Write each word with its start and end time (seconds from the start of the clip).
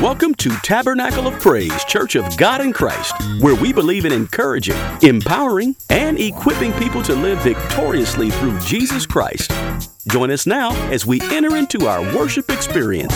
Welcome 0.00 0.34
to 0.36 0.48
Tabernacle 0.62 1.26
of 1.26 1.38
Praise 1.40 1.84
Church 1.84 2.16
of 2.16 2.34
God 2.38 2.62
in 2.62 2.72
Christ, 2.72 3.12
where 3.42 3.54
we 3.54 3.70
believe 3.70 4.06
in 4.06 4.12
encouraging, 4.12 4.78
empowering, 5.02 5.76
and 5.90 6.18
equipping 6.18 6.72
people 6.72 7.02
to 7.02 7.14
live 7.14 7.38
victoriously 7.42 8.30
through 8.30 8.58
Jesus 8.60 9.04
Christ. 9.04 9.52
Join 10.08 10.30
us 10.30 10.46
now 10.46 10.70
as 10.90 11.04
we 11.04 11.20
enter 11.24 11.54
into 11.54 11.86
our 11.86 12.00
worship 12.16 12.50
experience. 12.50 13.14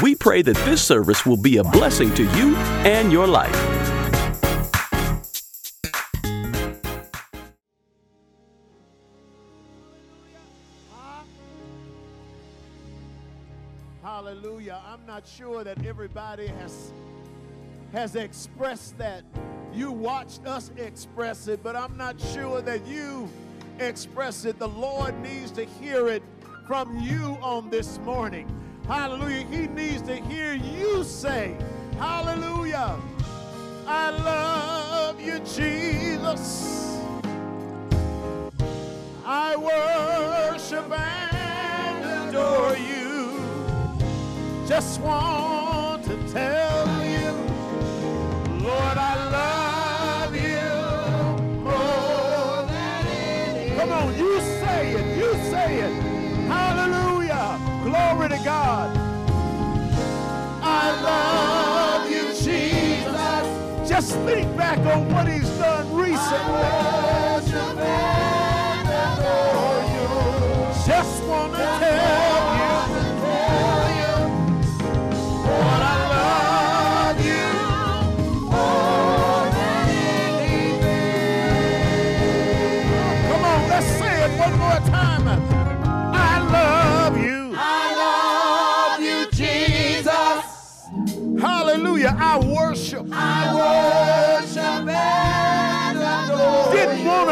We 0.00 0.14
pray 0.14 0.40
that 0.40 0.56
this 0.64 0.82
service 0.82 1.26
will 1.26 1.36
be 1.36 1.58
a 1.58 1.64
blessing 1.64 2.14
to 2.14 2.22
you 2.38 2.56
and 2.56 3.12
your 3.12 3.26
life. 3.26 3.73
Not 15.24 15.30
sure 15.30 15.64
that 15.64 15.82
everybody 15.86 16.48
has 16.48 16.92
has 17.92 18.14
expressed 18.14 18.98
that. 18.98 19.22
You 19.72 19.90
watched 19.90 20.44
us 20.46 20.70
express 20.76 21.48
it, 21.48 21.62
but 21.62 21.74
I'm 21.76 21.96
not 21.96 22.20
sure 22.20 22.60
that 22.60 22.86
you 22.86 23.28
express 23.78 24.44
it. 24.44 24.58
The 24.58 24.68
Lord 24.68 25.18
needs 25.20 25.50
to 25.52 25.64
hear 25.64 26.08
it 26.08 26.22
from 26.66 27.00
you 27.00 27.38
on 27.40 27.70
this 27.70 27.98
morning. 28.00 28.46
Hallelujah. 28.86 29.46
He 29.50 29.66
needs 29.68 30.02
to 30.02 30.16
hear 30.16 30.52
you 30.52 31.04
say, 31.04 31.56
Hallelujah. 31.98 32.98
I 33.86 34.10
love 34.10 35.20
you, 35.22 35.38
Jesus. 35.38 36.98
I 39.24 39.56
worship 39.56 40.90
and 40.92 42.28
adore 42.28 42.76
you. 42.76 43.03
Just 44.66 44.98
want 45.02 46.04
to 46.04 46.16
tell 46.32 47.04
you, 47.04 47.30
Lord, 48.64 48.96
I 48.96 49.14
love 49.30 50.34
you 50.34 51.60
more 51.62 52.66
than 52.66 53.06
anything. 53.06 53.78
Come 53.78 53.92
on, 53.92 54.16
you 54.16 54.40
say 54.40 54.94
it, 54.94 55.18
you 55.18 55.32
say 55.50 55.80
it. 55.80 55.92
Hallelujah. 56.48 57.60
Glory 57.84 58.28
to 58.30 58.38
God. 58.42 58.96
I 60.62 61.00
love 61.02 62.10
you, 62.10 62.32
Jesus. 62.32 63.88
Just 63.88 64.16
think 64.20 64.56
back 64.56 64.78
on 64.78 65.12
what 65.12 65.28
he's 65.28 65.50
done 65.58 65.94
recently. 65.94 67.23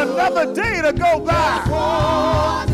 Another 0.02 0.52
day 0.52 0.82
to 0.82 0.92
go 0.92 1.20
by 1.20 2.71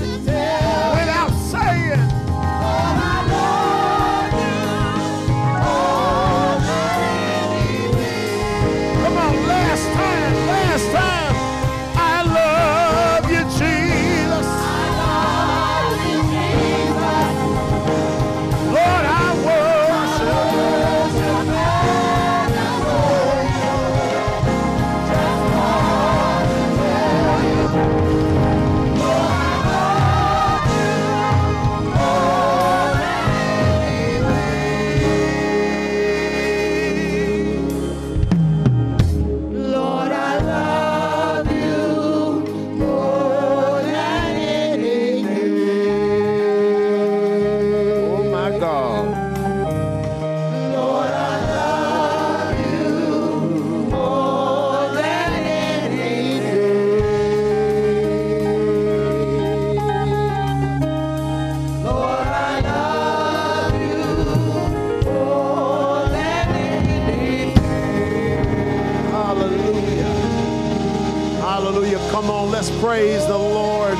Hallelujah. 71.58 71.98
Come 72.12 72.30
on, 72.30 72.52
let's 72.52 72.70
praise 72.78 73.26
the 73.26 73.36
Lord. 73.36 73.94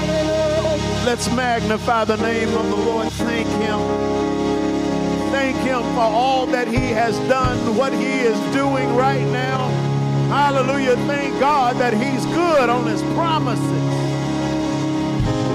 Let's 1.05 1.29
magnify 1.33 2.05
the 2.05 2.17
name 2.19 2.57
of 2.57 2.71
the 2.71 2.77
Lord. 2.77 3.11
Thank 3.15 3.49
Him. 3.49 3.81
Thank 5.33 5.57
Him 5.57 5.83
for 5.95 6.03
all 6.03 6.47
that 6.47 6.69
He 6.69 6.93
has 6.93 7.19
done, 7.29 7.75
what 7.75 7.93
He 7.93 8.21
is 8.21 8.39
doing 8.55 8.95
right 8.95 9.27
now. 9.33 9.71
Hallelujah. 10.29 10.95
Thank 11.09 11.41
God 11.41 11.75
that 11.79 11.95
He's 11.95 12.25
good 12.27 12.71
on 12.71 12.87
His 12.87 13.03
promises. 13.15 13.65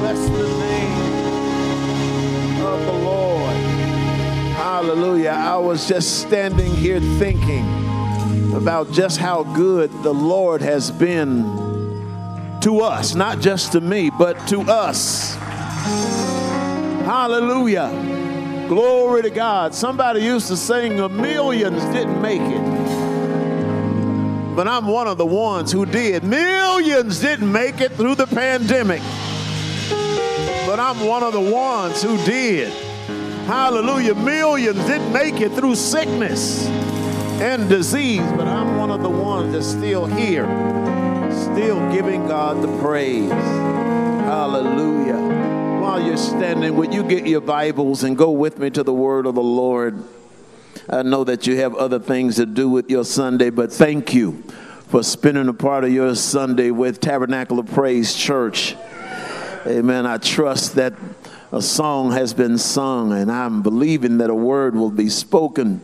Bless 0.01 0.19
the 0.27 0.49
name 0.59 2.65
of 2.65 2.85
the 2.85 2.91
Lord. 2.91 3.55
Hallelujah. 4.57 5.29
I 5.29 5.55
was 5.55 5.87
just 5.87 6.19
standing 6.19 6.75
here 6.75 6.99
thinking 7.17 7.65
about 8.53 8.91
just 8.91 9.19
how 9.19 9.43
good 9.43 9.89
the 10.03 10.13
Lord 10.13 10.61
has 10.61 10.91
been 10.91 11.62
to 12.63 12.79
us, 12.79 13.13
not 13.13 13.39
just 13.39 13.73
to 13.73 13.81
me, 13.81 14.09
but 14.09 14.35
to 14.47 14.61
us. 14.61 15.35
Hallelujah. 17.05 17.89
Glory 18.69 19.21
to 19.23 19.29
God. 19.29 19.75
Somebody 19.75 20.21
used 20.21 20.47
to 20.47 20.55
sing, 20.55 20.95
the 20.95 21.09
millions 21.09 21.83
didn't 21.93 22.21
make 22.21 22.41
it. 22.41 22.63
But 24.55 24.67
I'm 24.67 24.87
one 24.87 25.07
of 25.07 25.17
the 25.17 25.25
ones 25.25 25.71
who 25.71 25.85
did. 25.85 26.23
Millions 26.23 27.19
didn't 27.19 27.51
make 27.51 27.81
it 27.81 27.91
through 27.93 28.15
the 28.15 28.27
pandemic. 28.27 29.01
But 30.65 30.79
I'm 30.79 31.05
one 31.05 31.23
of 31.23 31.33
the 31.33 31.41
ones 31.41 32.01
who 32.01 32.17
did. 32.23 32.71
Hallelujah. 33.45 34.15
Millions 34.15 34.77
didn't 34.85 35.11
make 35.11 35.41
it 35.41 35.51
through 35.51 35.75
sickness 35.75 36.65
and 37.41 37.67
disease, 37.67 38.21
but 38.37 38.47
I'm 38.47 38.77
one 38.77 38.89
of 38.89 39.01
the 39.03 39.09
ones 39.09 39.51
that's 39.51 39.67
still 39.67 40.05
here, 40.05 40.45
still 41.53 41.91
giving 41.91 42.25
God 42.25 42.63
the 42.63 42.81
praise. 42.81 43.29
Hallelujah. 43.29 45.19
While 45.79 46.01
you're 46.01 46.17
standing, 46.17 46.75
would 46.75 46.91
you 46.91 47.03
get 47.03 47.27
your 47.27 47.41
Bibles 47.41 48.03
and 48.03 48.17
go 48.17 48.31
with 48.31 48.57
me 48.57 48.71
to 48.71 48.81
the 48.81 48.91
word 48.91 49.27
of 49.27 49.35
the 49.35 49.43
Lord? 49.43 50.03
I 50.89 51.03
know 51.03 51.23
that 51.23 51.45
you 51.45 51.57
have 51.57 51.75
other 51.75 51.99
things 51.99 52.37
to 52.37 52.47
do 52.47 52.69
with 52.69 52.89
your 52.89 53.05
Sunday, 53.05 53.51
but 53.51 53.71
thank 53.71 54.15
you 54.15 54.41
for 54.87 55.03
spending 55.03 55.47
a 55.47 55.53
part 55.53 55.83
of 55.83 55.91
your 55.91 56.15
Sunday 56.15 56.71
with 56.71 56.99
Tabernacle 56.99 57.59
of 57.59 57.67
Praise 57.67 58.15
Church. 58.15 58.75
Amen. 59.67 60.07
I 60.07 60.17
trust 60.17 60.73
that 60.75 60.93
a 61.51 61.61
song 61.61 62.13
has 62.13 62.33
been 62.33 62.57
sung, 62.57 63.13
and 63.13 63.31
I'm 63.31 63.61
believing 63.61 64.17
that 64.17 64.31
a 64.31 64.35
word 64.35 64.75
will 64.75 64.89
be 64.89 65.07
spoken. 65.07 65.83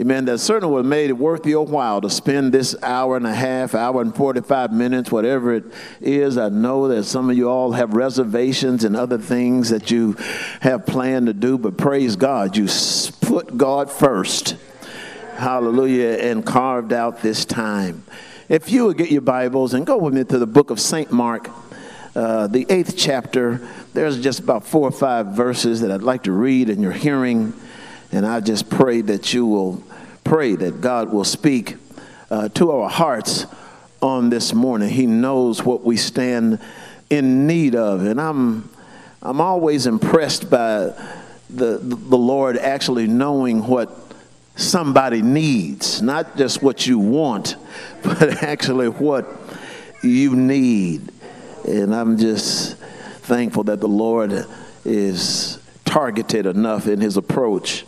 Amen. 0.00 0.26
That 0.26 0.38
certainly 0.38 0.72
would 0.72 0.84
have 0.84 0.86
made 0.86 1.10
it 1.10 1.14
worth 1.14 1.44
your 1.44 1.66
while 1.66 2.00
to 2.00 2.08
spend 2.08 2.52
this 2.52 2.76
hour 2.84 3.16
and 3.16 3.26
a 3.26 3.34
half, 3.34 3.74
hour 3.74 4.00
and 4.00 4.14
45 4.14 4.72
minutes, 4.72 5.10
whatever 5.10 5.54
it 5.54 5.64
is. 6.00 6.38
I 6.38 6.50
know 6.50 6.86
that 6.86 7.02
some 7.02 7.28
of 7.28 7.36
you 7.36 7.48
all 7.50 7.72
have 7.72 7.94
reservations 7.94 8.84
and 8.84 8.94
other 8.94 9.18
things 9.18 9.70
that 9.70 9.90
you 9.90 10.12
have 10.60 10.86
planned 10.86 11.26
to 11.26 11.32
do, 11.32 11.58
but 11.58 11.76
praise 11.76 12.14
God, 12.14 12.56
you 12.56 12.68
put 13.22 13.58
God 13.58 13.90
first. 13.90 14.56
Hallelujah. 15.34 16.18
And 16.18 16.46
carved 16.46 16.92
out 16.92 17.22
this 17.22 17.44
time. 17.44 18.04
If 18.48 18.70
you 18.70 18.86
would 18.86 18.98
get 18.98 19.10
your 19.10 19.20
Bibles 19.20 19.74
and 19.74 19.84
go 19.84 19.98
with 19.98 20.14
me 20.14 20.22
to 20.22 20.38
the 20.38 20.46
book 20.46 20.70
of 20.70 20.78
St. 20.78 21.10
Mark, 21.10 21.50
uh, 22.14 22.46
the 22.46 22.66
eighth 22.68 22.96
chapter, 22.96 23.60
there's 23.94 24.20
just 24.20 24.38
about 24.38 24.64
four 24.64 24.88
or 24.88 24.92
five 24.92 25.26
verses 25.28 25.80
that 25.80 25.90
I'd 25.90 26.02
like 26.02 26.22
to 26.22 26.32
read 26.32 26.70
in 26.70 26.82
your 26.82 26.92
hearing. 26.92 27.52
And 28.10 28.24
I 28.26 28.40
just 28.40 28.70
pray 28.70 29.00
that 29.02 29.34
you 29.34 29.44
will 29.44 29.82
pray 30.28 30.54
that 30.54 30.82
God 30.82 31.10
will 31.10 31.24
speak 31.24 31.76
uh, 32.30 32.50
to 32.50 32.70
our 32.70 32.90
hearts 32.90 33.46
on 34.02 34.28
this 34.28 34.52
morning. 34.52 34.90
He 34.90 35.06
knows 35.06 35.64
what 35.64 35.84
we 35.84 35.96
stand 35.96 36.60
in 37.08 37.46
need 37.46 37.74
of, 37.74 38.04
and 38.04 38.20
I'm 38.20 38.68
I'm 39.22 39.40
always 39.40 39.86
impressed 39.86 40.50
by 40.50 40.92
the 41.48 41.78
the 41.78 42.18
Lord 42.18 42.58
actually 42.58 43.06
knowing 43.06 43.66
what 43.66 43.90
somebody 44.54 45.22
needs, 45.22 46.02
not 46.02 46.36
just 46.36 46.62
what 46.62 46.86
you 46.86 46.98
want, 46.98 47.56
but 48.02 48.42
actually 48.42 48.90
what 48.90 49.26
you 50.02 50.36
need. 50.36 51.10
And 51.66 51.94
I'm 51.94 52.18
just 52.18 52.76
thankful 52.76 53.64
that 53.64 53.80
the 53.80 53.88
Lord 53.88 54.44
is 54.84 55.58
targeted 55.86 56.44
enough 56.44 56.86
in 56.86 57.00
his 57.00 57.16
approach 57.16 57.86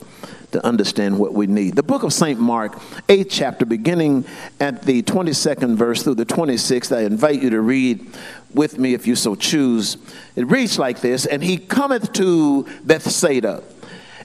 to 0.52 0.64
understand 0.64 1.19
what 1.19 1.32
we 1.32 1.47
need. 1.47 1.76
The 1.76 1.82
book 1.82 2.02
of 2.02 2.12
St. 2.12 2.38
Mark, 2.38 2.79
8th 3.08 3.29
chapter, 3.31 3.64
beginning 3.64 4.25
at 4.58 4.82
the 4.82 5.02
22nd 5.02 5.76
verse 5.76 6.02
through 6.02 6.17
the 6.17 6.26
26th, 6.26 6.97
I 6.97 7.02
invite 7.02 7.43
you 7.43 7.50
to 7.50 7.61
read 7.61 8.06
with 8.55 8.79
me 8.79 8.94
if 8.94 9.06
you 9.06 9.17
so 9.17 9.35
choose. 9.35 9.97
It 10.37 10.47
reads 10.47 10.79
like 10.79 11.00
this 11.00 11.26
And 11.26 11.43
he 11.43 11.58
cometh 11.58 12.12
to 12.14 12.67
Bethsaida, 12.85 13.62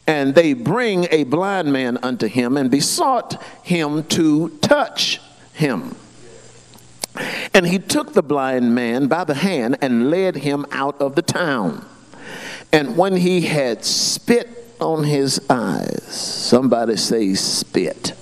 and 0.07 0.35
they 0.35 0.53
bring 0.53 1.07
a 1.11 1.23
blind 1.23 1.71
man 1.71 1.97
unto 2.03 2.27
him, 2.27 2.57
and 2.57 2.71
besought 2.71 3.41
him 3.63 4.03
to 4.05 4.49
touch 4.59 5.21
him. 5.53 5.95
And 7.53 7.65
he 7.65 7.79
took 7.79 8.13
the 8.13 8.23
blind 8.23 8.75
man 8.75 9.07
by 9.07 9.23
the 9.23 9.35
hand 9.35 9.77
and 9.81 10.09
led 10.09 10.35
him 10.37 10.65
out 10.71 10.99
of 10.99 11.15
the 11.15 11.21
town. 11.21 11.85
And 12.73 12.97
when 12.97 13.15
he 13.15 13.41
had 13.41 13.85
spit 13.85 14.64
on 14.79 15.03
his 15.03 15.41
eyes, 15.49 16.03
somebody 16.03 16.97
say 16.97 17.33
spit, 17.33 18.13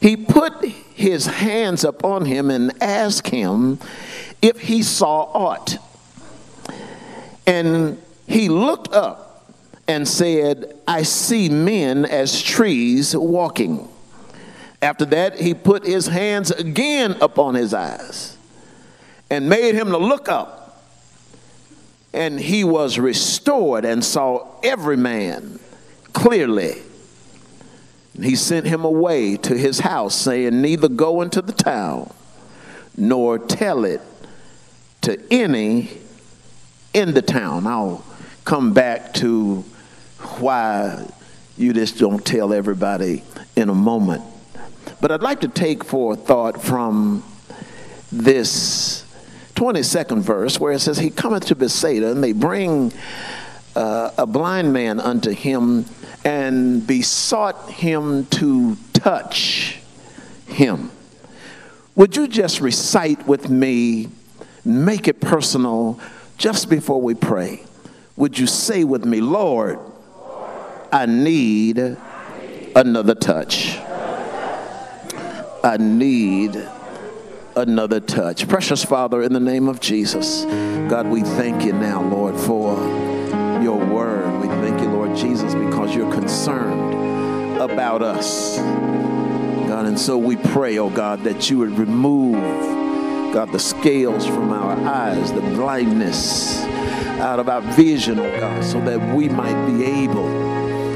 he 0.00 0.16
put 0.16 0.64
his 0.64 1.26
hands 1.26 1.84
upon 1.84 2.24
him 2.24 2.50
and 2.50 2.72
asked 2.82 3.28
him 3.28 3.78
if 4.40 4.60
he 4.60 4.82
saw 4.82 5.22
aught. 5.32 5.78
And 7.46 8.00
he 8.26 8.48
looked 8.48 8.92
up 8.92 9.52
and 9.86 10.06
said, 10.06 10.76
I 10.86 11.02
see 11.02 11.48
men 11.48 12.04
as 12.04 12.40
trees 12.40 13.16
walking. 13.16 13.88
After 14.80 15.04
that, 15.06 15.38
he 15.38 15.52
put 15.52 15.84
his 15.84 16.06
hands 16.06 16.50
again 16.50 17.16
upon 17.20 17.54
his 17.54 17.74
eyes 17.74 18.36
and 19.28 19.48
made 19.48 19.74
him 19.74 19.88
to 19.88 19.98
look 19.98 20.28
up. 20.28 20.59
And 22.12 22.40
he 22.40 22.64
was 22.64 22.98
restored 22.98 23.84
and 23.84 24.04
saw 24.04 24.48
every 24.62 24.96
man 24.96 25.60
clearly. 26.12 26.82
And 28.14 28.24
he 28.24 28.34
sent 28.34 28.66
him 28.66 28.84
away 28.84 29.36
to 29.36 29.56
his 29.56 29.80
house, 29.80 30.14
saying, 30.14 30.60
Neither 30.60 30.88
go 30.88 31.22
into 31.22 31.40
the 31.40 31.52
town, 31.52 32.12
nor 32.96 33.38
tell 33.38 33.84
it 33.84 34.00
to 35.02 35.22
any 35.32 35.90
in 36.92 37.14
the 37.14 37.22
town. 37.22 37.66
I'll 37.66 38.04
come 38.44 38.72
back 38.72 39.14
to 39.14 39.64
why 40.38 41.06
you 41.56 41.72
just 41.72 41.98
don't 41.98 42.24
tell 42.24 42.52
everybody 42.52 43.22
in 43.56 43.68
a 43.68 43.74
moment. 43.74 44.22
But 45.00 45.12
I'd 45.12 45.22
like 45.22 45.40
to 45.40 45.48
take 45.48 45.84
for 45.84 46.14
a 46.14 46.16
thought 46.16 46.60
from 46.62 47.22
this 48.10 48.99
22nd 49.60 50.22
verse 50.22 50.58
where 50.58 50.72
it 50.72 50.78
says, 50.78 50.96
He 50.96 51.10
cometh 51.10 51.44
to 51.46 51.54
Bethsaida, 51.54 52.10
and 52.10 52.24
they 52.24 52.32
bring 52.32 52.94
uh, 53.76 54.10
a 54.16 54.26
blind 54.26 54.72
man 54.72 54.98
unto 54.98 55.32
him 55.32 55.84
and 56.24 56.86
besought 56.86 57.70
him 57.70 58.24
to 58.26 58.78
touch 58.94 59.78
him. 60.46 60.90
Would 61.94 62.16
you 62.16 62.26
just 62.26 62.62
recite 62.62 63.26
with 63.26 63.50
me, 63.50 64.08
make 64.64 65.06
it 65.06 65.20
personal, 65.20 66.00
just 66.38 66.70
before 66.70 67.02
we 67.02 67.14
pray? 67.14 67.62
Would 68.16 68.38
you 68.38 68.46
say 68.46 68.82
with 68.82 69.04
me, 69.04 69.20
Lord, 69.20 69.78
I 70.90 71.04
need 71.04 71.98
another 72.74 73.14
touch? 73.14 73.76
I 75.62 75.76
need 75.78 76.66
another 77.56 78.00
touch. 78.00 78.48
Precious 78.48 78.84
Father, 78.84 79.22
in 79.22 79.32
the 79.32 79.40
name 79.40 79.68
of 79.68 79.80
Jesus, 79.80 80.44
God, 80.88 81.06
we 81.06 81.22
thank 81.22 81.64
you 81.64 81.72
now, 81.72 82.02
Lord, 82.02 82.36
for 82.36 82.76
your 83.62 83.78
word. 83.78 84.40
We 84.40 84.48
thank 84.48 84.80
you, 84.80 84.88
Lord 84.88 85.16
Jesus, 85.16 85.54
because 85.54 85.94
you're 85.94 86.12
concerned 86.12 87.60
about 87.60 88.02
us. 88.02 88.58
God, 88.58 89.86
and 89.86 89.98
so 89.98 90.18
we 90.18 90.36
pray, 90.36 90.78
oh 90.78 90.90
God, 90.90 91.24
that 91.24 91.50
you 91.50 91.58
would 91.58 91.78
remove, 91.78 92.34
God, 93.32 93.52
the 93.52 93.58
scales 93.58 94.26
from 94.26 94.50
our 94.50 94.72
eyes, 94.88 95.32
the 95.32 95.40
blindness 95.40 96.62
out 97.20 97.38
of 97.38 97.48
our 97.48 97.60
vision, 97.60 98.18
oh 98.18 98.40
God, 98.40 98.64
so 98.64 98.80
that 98.80 99.14
we 99.14 99.28
might 99.28 99.66
be 99.66 99.84
able, 99.84 100.28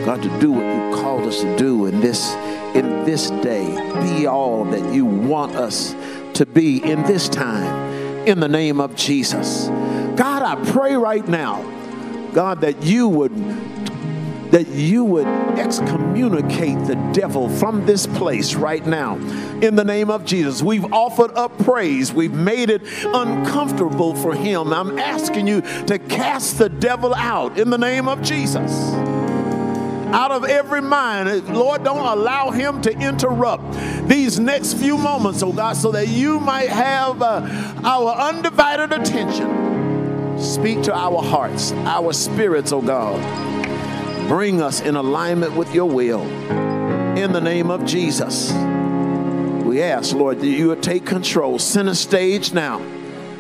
God, 0.05 0.23
to 0.23 0.41
do 0.41 0.53
what 0.53 0.65
you 0.65 1.03
called 1.03 1.25
us 1.25 1.41
to 1.43 1.57
do 1.57 1.87
in 1.87 2.01
this 2.01 2.35
in 2.75 3.05
this 3.05 3.31
day. 3.31 3.67
Be 4.03 4.27
all 4.27 4.65
that 4.65 4.93
you 4.93 5.07
want 5.07 5.55
us 5.55 5.95
to 6.35 6.47
be 6.47 6.83
in 6.83 7.03
this 7.05 7.29
time 7.29 8.27
in 8.27 8.41
the 8.41 8.49
name 8.49 8.81
of 8.81 8.97
Jesus. 8.97 9.69
God, 10.17 10.43
I 10.43 10.57
pray 10.71 10.95
right 10.95 11.27
now, 11.27 11.63
God, 12.33 12.61
that 12.63 12.83
you 12.83 13.09
would 13.09 13.33
that 14.51 14.69
you 14.69 15.03
would 15.03 15.27
excommunicate 15.59 16.79
the 16.87 16.95
devil 17.13 17.49
from 17.49 17.87
this 17.87 18.07
place 18.07 18.55
right 18.55 18.87
now 18.87 19.17
in 19.61 19.75
the 19.75 19.83
name 19.83 20.11
of 20.11 20.25
Jesus. 20.25 20.63
We've 20.63 20.93
offered 20.93 21.33
up 21.33 21.59
praise, 21.59 22.13
we've 22.13 22.33
made 22.33 22.71
it 22.71 22.83
uncomfortable 23.05 24.15
for 24.15 24.33
him. 24.33 24.73
I'm 24.73 24.97
asking 24.97 25.49
you 25.49 25.63
to 25.87 25.99
cast 25.99 26.59
the 26.59 26.69
devil 26.69 27.13
out 27.15 27.59
in 27.59 27.71
the 27.71 27.79
name 27.79 28.07
of 28.07 28.23
Jesus 28.23 28.71
out 30.15 30.31
of 30.31 30.45
every 30.45 30.81
mind. 30.81 31.49
Lord, 31.49 31.83
don't 31.83 32.07
allow 32.07 32.51
him 32.51 32.81
to 32.83 32.93
interrupt 32.93 33.65
these 34.09 34.39
next 34.39 34.75
few 34.75 34.97
moments, 34.97 35.43
oh 35.43 35.53
God, 35.53 35.77
so 35.77 35.91
that 35.91 36.07
you 36.07 36.39
might 36.39 36.69
have 36.69 37.21
uh, 37.21 37.43
our 37.83 38.13
undivided 38.13 38.93
attention. 38.93 40.39
Speak 40.39 40.83
to 40.83 40.95
our 40.95 41.21
hearts, 41.21 41.73
our 41.73 42.13
spirits, 42.13 42.71
oh 42.73 42.81
God. 42.81 43.21
Bring 44.29 44.63
us 44.63 44.81
in 44.81 44.95
alignment 44.95 45.57
with 45.57 45.75
your 45.75 45.87
will. 45.87 46.23
In 47.19 47.33
the 47.33 47.41
name 47.41 47.71
of 47.71 47.85
Jesus, 47.85 48.53
we 49.65 49.83
ask, 49.83 50.15
Lord, 50.15 50.41
that 50.41 50.47
you 50.47 50.69
would 50.69 50.83
take 50.83 51.05
control. 51.05 51.59
Center 51.59 51.95
stage 51.95 52.53
now. 52.53 52.79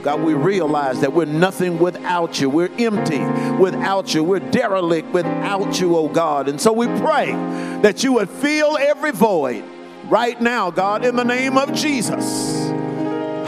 God, 0.04 0.20
we 0.20 0.34
realize 0.34 1.00
that 1.00 1.14
we're 1.14 1.24
nothing 1.24 1.78
without 1.78 2.38
you. 2.38 2.50
We're 2.50 2.70
empty 2.78 3.20
without 3.54 4.12
you. 4.12 4.22
We're 4.22 4.38
derelict 4.38 5.08
without 5.14 5.80
you, 5.80 5.96
oh 5.96 6.08
God. 6.08 6.46
And 6.46 6.60
so 6.60 6.74
we 6.74 6.86
pray 6.86 7.32
that 7.80 8.04
you 8.04 8.12
would 8.12 8.28
fill 8.28 8.76
every 8.76 9.12
void 9.12 9.64
right 10.04 10.38
now, 10.42 10.70
God, 10.70 11.06
in 11.06 11.16
the 11.16 11.24
name 11.24 11.56
of 11.56 11.72
Jesus. 11.72 12.68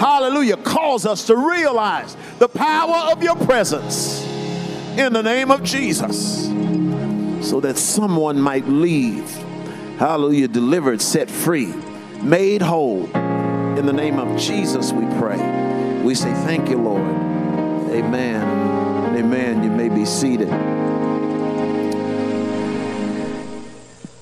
Hallelujah. 0.01 0.57
Cause 0.57 1.05
us 1.05 1.27
to 1.27 1.37
realize 1.37 2.17
the 2.39 2.49
power 2.49 3.13
of 3.13 3.23
your 3.23 3.37
presence 3.37 4.25
in 4.97 5.13
the 5.13 5.23
name 5.23 5.51
of 5.51 5.63
Jesus 5.63 6.47
so 7.47 7.61
that 7.61 7.77
someone 7.77 8.41
might 8.41 8.67
leave. 8.67 9.31
Hallelujah. 9.99 10.49
Delivered, 10.49 11.03
set 11.03 11.31
free, 11.31 11.75
made 12.23 12.63
whole. 12.63 13.05
In 13.15 13.85
the 13.85 13.93
name 13.93 14.19
of 14.19 14.39
Jesus, 14.39 14.91
we 14.91 15.05
pray. 15.19 15.56
We 16.07 16.15
say, 16.15 16.33
Thank 16.45 16.69
you, 16.69 16.77
Lord. 16.77 17.17
Amen. 17.91 19.17
Amen. 19.17 19.65
You 19.65 19.71
may 19.71 19.89
be 19.89 20.05
seated. 20.05 20.49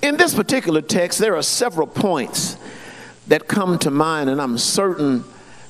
In 0.01 0.17
this 0.17 0.33
particular 0.35 0.81
text, 0.81 1.19
there 1.19 1.37
are 1.37 1.43
several 1.43 1.87
points 1.87 2.57
that 3.27 3.49
come 3.49 3.79
to 3.81 3.91
mind, 3.91 4.31
and 4.31 4.41
I'm 4.41 4.57
certain 4.57 5.25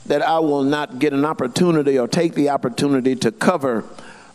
that 0.07 0.23
I 0.23 0.39
will 0.39 0.63
not 0.63 1.01
get 1.01 1.13
an 1.13 1.25
opportunity 1.25 1.99
or 1.99 2.07
take 2.07 2.35
the 2.35 2.51
opportunity 2.51 3.17
to 3.17 3.33
cover 3.33 3.83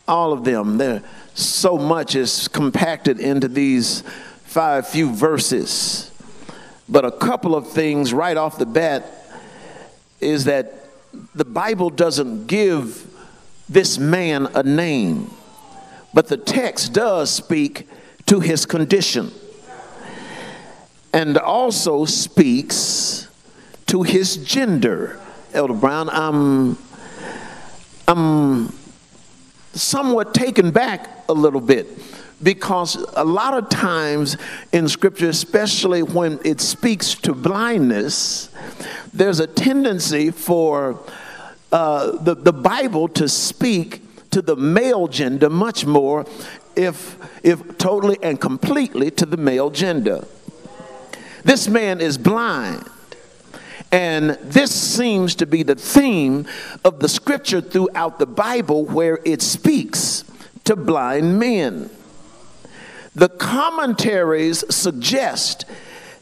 all 0.05 0.33
of 0.33 0.43
them. 0.43 0.79
There, 0.79 1.01
so 1.33 1.77
much 1.77 2.13
is 2.13 2.49
compacted 2.49 3.21
into 3.21 3.47
these 3.47 4.01
five 4.43 4.85
few 4.85 5.15
verses. 5.15 6.11
But 6.89 7.05
a 7.05 7.11
couple 7.11 7.55
of 7.55 7.69
things 7.69 8.13
right 8.13 8.35
off 8.35 8.57
the 8.57 8.65
bat 8.65 9.05
is 10.19 10.43
that 10.43 10.75
the 11.33 11.45
Bible 11.45 11.89
doesn't 11.89 12.47
give 12.47 13.07
this 13.67 13.97
man 13.97 14.47
a 14.55 14.63
name, 14.63 15.31
but 16.13 16.27
the 16.27 16.37
text 16.37 16.93
does 16.93 17.29
speak 17.29 17.87
to 18.25 18.39
his 18.39 18.65
condition 18.65 19.31
and 21.13 21.37
also 21.37 22.05
speaks 22.05 23.27
to 23.87 24.03
his 24.03 24.37
gender. 24.37 25.19
Elder 25.53 25.73
Brown, 25.73 26.09
I'm, 26.09 26.77
I'm 28.07 28.73
somewhat 29.73 30.33
taken 30.33 30.71
back 30.71 31.09
a 31.27 31.33
little 31.33 31.61
bit 31.61 31.87
because 32.41 32.95
a 33.15 33.23
lot 33.23 33.53
of 33.53 33.69
times 33.69 34.37
in 34.71 34.87
scripture, 34.87 35.29
especially 35.29 36.03
when 36.03 36.39
it 36.45 36.61
speaks 36.61 37.15
to 37.15 37.33
blindness, 37.33 38.49
there's 39.13 39.39
a 39.39 39.47
tendency 39.47 40.31
for 40.31 40.99
uh, 41.71 42.17
the, 42.17 42.35
the 42.35 42.53
Bible 42.53 43.07
to 43.09 43.27
speak 43.27 44.01
to 44.31 44.41
the 44.41 44.55
male 44.55 45.07
gender 45.07 45.49
much 45.49 45.85
more, 45.85 46.25
if, 46.75 47.17
if 47.43 47.77
totally 47.77 48.17
and 48.21 48.39
completely 48.39 49.11
to 49.11 49.25
the 49.25 49.37
male 49.37 49.69
gender. 49.69 50.23
This 51.43 51.67
man 51.67 51.99
is 52.01 52.17
blind. 52.17 52.87
And 53.91 54.31
this 54.43 54.71
seems 54.71 55.33
to 55.35 55.47
be 55.47 55.63
the 55.63 55.75
theme 55.75 56.47
of 56.85 56.99
the 56.99 57.09
scripture 57.09 57.59
throughout 57.59 58.19
the 58.19 58.27
Bible 58.27 58.85
where 58.85 59.19
it 59.25 59.41
speaks 59.41 60.23
to 60.65 60.75
blind 60.75 61.39
men. 61.39 61.89
The 63.15 63.29
commentaries 63.29 64.63
suggest 64.73 65.65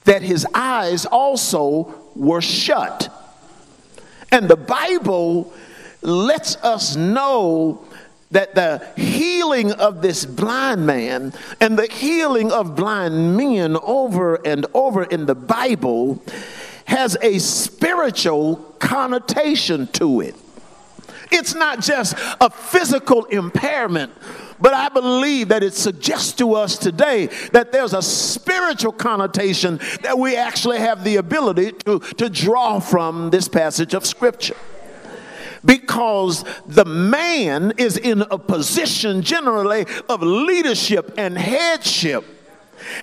that 0.06 0.22
his 0.22 0.48
eyes 0.53 1.06
also 1.06 1.94
were 2.15 2.41
shut. 2.41 3.13
And 4.32 4.48
the 4.48 4.56
Bible 4.56 5.53
lets 6.01 6.56
us 6.58 6.96
know 6.96 7.86
that 8.32 8.56
the 8.56 8.86
healing 8.98 9.72
of 9.72 10.01
this 10.01 10.25
blind 10.25 10.86
man 10.86 11.34
and 11.62 11.77
the 11.77 11.88
healing 11.88 12.51
of 12.51 12.75
blind 12.75 13.38
men 13.38 13.77
over 13.82 14.36
and 14.46 14.65
over 14.74 15.03
in 15.03 15.25
the 15.25 15.36
Bible 15.36 16.22
has 16.86 17.17
a 17.22 17.39
spiritual 17.39 18.58
connotation 18.79 19.88
to 19.88 20.22
it. 20.22 20.36
It's 21.32 21.56
not 21.56 21.82
just 21.82 22.16
a 22.40 22.50
physical 22.50 23.26
impairment, 23.26 24.14
but 24.60 24.74
I 24.74 24.90
believe 24.90 25.50
that 25.50 25.64
it 25.64 25.74
suggests 25.74 26.34
to 26.34 26.54
us 26.54 26.78
today 26.78 27.28
that 27.52 27.72
there's 27.72 27.94
a 27.94 28.02
spiritual 28.02 28.92
connotation 28.92 29.80
that 30.02 30.18
we 30.18 30.36
actually 30.36 30.80
have 30.80 31.04
the 31.04 31.18
ability 31.18 31.74
to, 31.86 32.00
to 32.00 32.30
draw 32.30 32.80
from 32.80 33.30
this 33.30 33.48
passage 33.48 33.94
of 33.94 34.06
Scripture 34.06 34.58
because 35.66 36.46
the 36.66 36.86
man 36.86 37.74
is 37.78 37.98
in 37.98 38.22
a 38.22 38.38
position 38.38 39.22
generally 39.22 39.86
of 40.08 40.22
leadership 40.22 41.14
and 41.18 41.38
headship. 41.38 42.24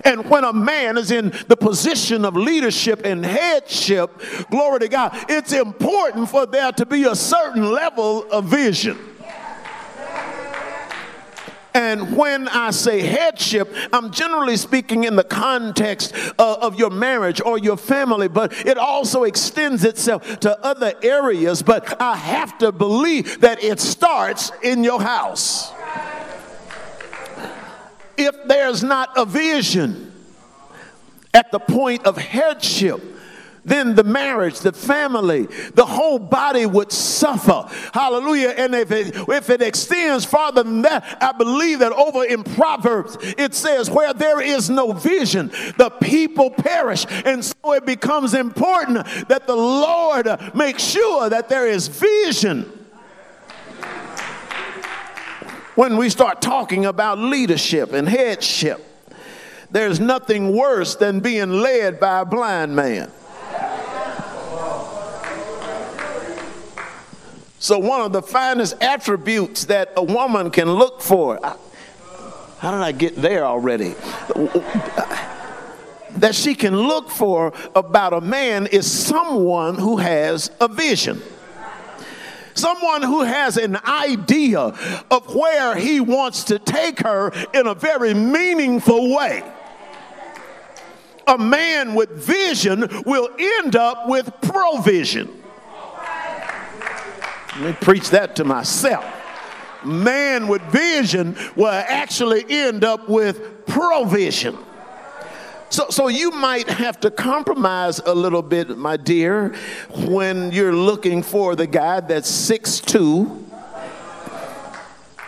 And 0.03 0.29
when 0.29 0.43
a 0.43 0.53
man 0.53 0.97
is 0.97 1.11
in 1.11 1.33
the 1.47 1.57
position 1.57 2.25
of 2.25 2.35
leadership 2.35 3.01
and 3.05 3.25
headship, 3.25 4.21
glory 4.49 4.79
to 4.79 4.87
God, 4.87 5.11
it's 5.29 5.53
important 5.53 6.29
for 6.29 6.45
there 6.45 6.71
to 6.73 6.85
be 6.85 7.03
a 7.05 7.15
certain 7.15 7.71
level 7.71 8.29
of 8.31 8.45
vision. 8.45 8.97
And 11.75 12.15
when 12.15 12.47
I 12.47 12.71
say 12.71 13.01
headship, 13.01 13.69
I'm 13.91 14.09
generally 14.09 14.55
speaking 14.55 15.03
in 15.03 15.17
the 15.17 15.25
context 15.25 16.15
uh, 16.39 16.55
of 16.61 16.79
your 16.79 16.89
marriage 16.89 17.41
or 17.41 17.57
your 17.57 17.75
family, 17.75 18.29
but 18.29 18.53
it 18.65 18.77
also 18.77 19.25
extends 19.25 19.83
itself 19.83 20.39
to 20.39 20.57
other 20.65 20.93
areas. 21.03 21.61
But 21.61 22.01
I 22.01 22.15
have 22.15 22.57
to 22.59 22.71
believe 22.71 23.41
that 23.41 23.61
it 23.61 23.81
starts 23.81 24.53
in 24.63 24.85
your 24.85 25.01
house. 25.01 25.74
If 28.17 28.47
there's 28.47 28.83
not 28.83 29.11
a 29.15 29.25
vision 29.25 30.11
at 31.33 31.51
the 31.51 31.59
point 31.59 32.05
of 32.05 32.17
headship, 32.17 33.01
then 33.65 33.95
the 33.95 34.03
marriage, 34.03 34.59
the 34.59 34.71
family, 34.71 35.47
the 35.73 35.85
whole 35.85 36.19
body 36.19 36.65
would 36.67 36.91
suffer. 36.91 37.65
Hallelujah. 37.93 38.49
And 38.49 38.75
if 38.75 38.91
it, 38.91 39.15
if 39.27 39.49
it 39.49 39.61
extends 39.61 40.23
farther 40.23 40.61
than 40.63 40.83
that, 40.83 41.17
I 41.19 41.31
believe 41.31 41.79
that 41.79 41.91
over 41.91 42.23
in 42.23 42.43
Proverbs 42.43 43.17
it 43.21 43.55
says, 43.55 43.89
where 43.89 44.13
there 44.13 44.39
is 44.39 44.69
no 44.69 44.93
vision, 44.93 45.47
the 45.77 45.91
people 46.01 46.51
perish. 46.51 47.05
And 47.25 47.43
so 47.43 47.73
it 47.73 47.85
becomes 47.85 48.35
important 48.35 49.05
that 49.27 49.47
the 49.47 49.55
Lord 49.55 50.27
make 50.53 50.77
sure 50.77 51.29
that 51.29 51.49
there 51.49 51.67
is 51.67 51.87
vision 51.87 52.84
when 55.75 55.97
we 55.97 56.09
start 56.09 56.41
talking 56.41 56.85
about 56.85 57.19
leadership 57.19 57.93
and 57.93 58.07
headship. 58.07 58.83
There's 59.71 59.99
nothing 59.99 60.55
worse 60.55 60.95
than 60.95 61.19
being 61.19 61.51
led 61.51 61.99
by 61.99 62.21
a 62.21 62.25
blind 62.25 62.75
man. 62.75 63.11
So, 67.59 67.79
one 67.79 68.01
of 68.01 68.13
the 68.13 68.21
finest 68.21 68.75
attributes 68.81 69.65
that 69.65 69.91
a 69.97 70.03
woman 70.03 70.51
can 70.51 70.71
look 70.71 71.01
for, 71.01 71.39
how 72.59 72.71
did 72.71 72.81
I 72.81 72.91
get 72.91 73.15
there 73.15 73.43
already? 73.43 73.95
That 76.17 76.35
she 76.35 76.53
can 76.55 76.77
look 76.77 77.09
for 77.09 77.53
about 77.75 78.13
a 78.13 78.21
man 78.21 78.67
is 78.67 78.89
someone 78.89 79.75
who 79.75 79.97
has 79.97 80.51
a 80.61 80.67
vision. 80.67 81.21
Someone 82.55 83.03
who 83.03 83.21
has 83.23 83.57
an 83.57 83.77
idea 83.85 84.59
of 84.59 85.35
where 85.35 85.75
he 85.75 85.99
wants 85.99 86.45
to 86.45 86.57
take 86.57 86.99
her 87.01 87.31
in 87.53 87.67
a 87.67 87.75
very 87.75 88.13
meaningful 88.13 89.13
way. 89.13 89.43
A 91.27 91.37
man 91.37 91.95
with 91.95 92.11
vision 92.11 92.87
will 93.05 93.29
end 93.37 93.75
up 93.75 94.07
with 94.07 94.31
provision. 94.41 95.43
Let 97.57 97.61
me 97.61 97.73
preach 97.73 98.09
that 98.11 98.35
to 98.37 98.43
myself. 98.43 99.05
Man 99.83 100.47
with 100.47 100.61
vision 100.63 101.37
will 101.55 101.67
actually 101.67 102.45
end 102.49 102.83
up 102.83 103.09
with 103.09 103.65
provision. 103.65 104.57
So, 105.75 105.89
so 105.89 106.07
you 106.07 106.31
might 106.31 106.69
have 106.69 107.01
to 107.01 107.11
compromise 107.11 107.99
a 107.99 108.15
little 108.15 108.41
bit, 108.41 108.77
my 108.77 108.95
dear, 108.95 109.53
when 110.07 110.53
you're 110.53 110.71
looking 110.71 111.21
for 111.21 111.53
the 111.53 111.67
guy 111.67 111.99
that's 111.99 112.31
6'2 112.49 113.43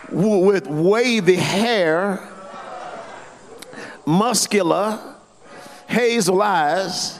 with 0.09 0.67
wavy 0.67 1.35
hair, 1.35 2.25
muscular, 4.05 5.17
hazel 5.89 6.41
eyes, 6.41 7.19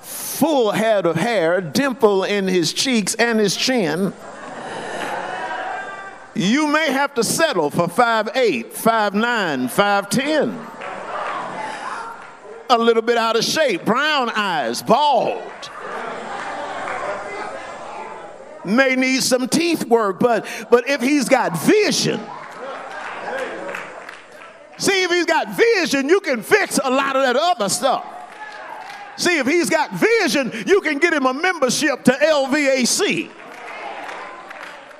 full 0.00 0.70
head 0.70 1.04
of 1.04 1.16
hair, 1.16 1.60
dimple 1.60 2.24
in 2.24 2.48
his 2.48 2.72
cheeks 2.72 3.14
and 3.16 3.38
his 3.38 3.54
chin 3.54 4.14
you 6.36 6.66
may 6.66 6.92
have 6.92 7.14
to 7.14 7.24
settle 7.24 7.70
for 7.70 7.86
5'8, 7.86 8.66
5'9, 8.66 9.70
5'10. 9.70 10.75
A 12.68 12.78
little 12.78 13.02
bit 13.02 13.16
out 13.16 13.36
of 13.36 13.44
shape, 13.44 13.84
brown 13.84 14.30
eyes, 14.30 14.82
bald. 14.82 15.42
May 18.64 18.96
need 18.96 19.22
some 19.22 19.48
teeth 19.48 19.84
work, 19.86 20.18
but, 20.18 20.46
but 20.70 20.88
if 20.88 21.00
he's 21.00 21.28
got 21.28 21.56
vision, 21.58 22.20
see 24.78 25.04
if 25.04 25.10
he's 25.10 25.26
got 25.26 25.56
vision, 25.56 26.08
you 26.08 26.18
can 26.20 26.42
fix 26.42 26.80
a 26.82 26.90
lot 26.90 27.14
of 27.14 27.22
that 27.22 27.36
other 27.36 27.68
stuff. 27.68 28.04
See, 29.16 29.38
if 29.38 29.46
he's 29.46 29.70
got 29.70 29.92
vision, 29.92 30.52
you 30.66 30.80
can 30.80 30.98
get 30.98 31.14
him 31.14 31.26
a 31.26 31.32
membership 31.32 32.02
to 32.04 32.12
LVAC 32.12 33.30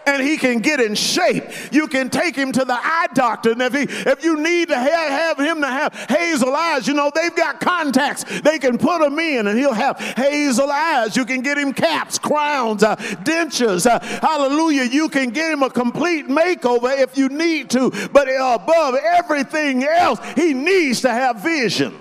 and 0.07 0.23
he 0.23 0.37
can 0.37 0.61
get 0.61 0.81
in 0.81 0.95
shape. 0.95 1.45
You 1.73 1.89
can 1.89 2.09
take 2.09 2.37
him 2.37 2.53
to 2.53 2.65
the 2.65 2.75
eye 2.75 3.09
doctor, 3.13 3.53
and 3.53 3.61
if 3.61 3.75
he 3.75 3.83
if 3.83 4.25
you 4.25 4.41
need 4.41 4.69
to 4.69 4.77
have, 4.77 5.37
have 5.37 5.39
him 5.39 5.61
to 5.61 5.67
have 5.67 5.93
hazel 6.09 6.55
eyes, 6.55 6.87
you 6.87 6.95
know 6.95 7.11
they've 7.15 7.35
got 7.35 7.61
contacts. 7.61 8.25
They 8.41 8.59
can 8.59 8.79
put 8.79 9.03
him 9.03 9.19
in, 9.19 9.49
and 9.49 9.59
he'll 9.59 9.75
have 9.75 9.99
hazel 9.99 10.71
eyes. 10.71 11.17
You 11.17 11.25
can 11.25 11.43
get 11.43 11.59
him 11.59 11.73
caps, 11.73 12.19
crowns, 12.19 12.83
uh, 12.83 12.97
dentures. 12.97 13.87
Uh, 13.87 13.99
hallelujah! 14.25 14.85
You 14.85 15.09
can 15.09 15.31
get 15.31 15.53
him 15.53 15.63
a 15.63 15.71
complete 15.71 16.29
makeover 16.29 16.97
if 16.99 17.19
you 17.19 17.29
need 17.29 17.71
to. 17.71 17.91
But 18.13 18.29
above 18.29 18.95
everything 18.95 19.85
else, 19.85 20.21
he 20.37 20.55
needs 20.55 21.01
to 21.03 21.11
have 21.11 21.43
vision. 21.43 21.99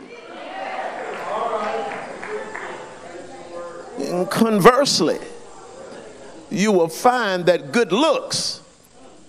Conversely 4.29 5.19
you 6.49 6.71
will 6.71 6.87
find 6.87 7.45
that 7.47 7.71
good 7.71 7.91
looks 7.91 8.61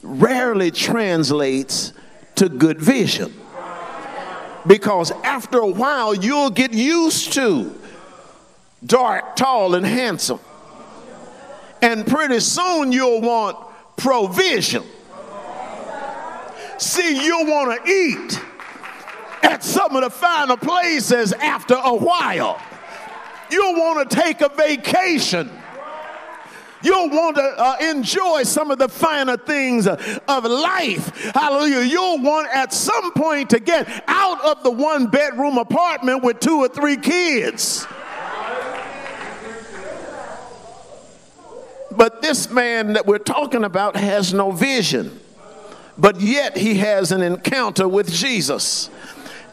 rarely 0.03 0.71
translates 0.71 1.93
to 2.37 2.49
good 2.49 2.81
vision. 2.81 3.33
Because 4.67 5.11
after 5.23 5.59
a 5.59 5.67
while, 5.67 6.15
you'll 6.15 6.51
get 6.51 6.73
used 6.73 7.33
to 7.35 7.73
dark, 8.85 9.37
tall, 9.37 9.75
and 9.75 9.87
handsome. 9.87 10.41
And 11.83 12.07
pretty 12.07 12.41
soon, 12.41 12.93
you'll 12.93 13.21
want 13.21 13.57
provision. 13.97 14.83
See, 16.79 17.25
you'll 17.25 17.47
want 17.47 17.85
to 17.85 17.91
eat 17.91 18.41
at 19.43 19.63
some 19.63 19.97
of 19.97 20.03
the 20.03 20.11
finer 20.11 20.57
places 20.57 21.33
after 21.33 21.75
a 21.75 21.95
while. 21.95 22.61
You'll 23.51 23.75
want 23.75 24.11
to 24.11 24.17
take 24.17 24.41
a 24.41 24.49
vacation 24.49 25.51
You'll 26.83 27.09
want 27.09 27.37
to 27.37 27.43
uh, 27.43 27.77
enjoy 27.81 28.43
some 28.43 28.71
of 28.71 28.79
the 28.79 28.89
finer 28.89 29.37
things 29.37 29.87
of 29.87 30.45
life. 30.45 31.33
Hallelujah. 31.35 31.83
You'll 31.83 32.23
want 32.23 32.49
at 32.55 32.73
some 32.73 33.13
point 33.13 33.51
to 33.51 33.61
get 33.61 34.05
out 34.07 34.45
of 34.45 34.63
the 34.63 34.71
one 34.71 35.07
bedroom 35.07 35.59
apartment 35.59 36.23
with 36.23 36.41
two 36.41 36.59
or 36.59 36.69
three 36.69 36.97
kids. 36.97 37.87
But 41.97 42.21
this 42.21 42.51
man 42.51 42.93
that 42.93 43.07
we're 43.07 43.19
talking 43.19 43.65
about 43.65 43.97
has 43.97 44.35
no 44.35 44.51
vision, 44.51 45.19
but 45.97 46.21
yet 46.21 46.57
he 46.57 46.75
has 46.75 47.11
an 47.11 47.23
encounter 47.23 47.89
with 47.89 48.13
Jesus. 48.13 48.91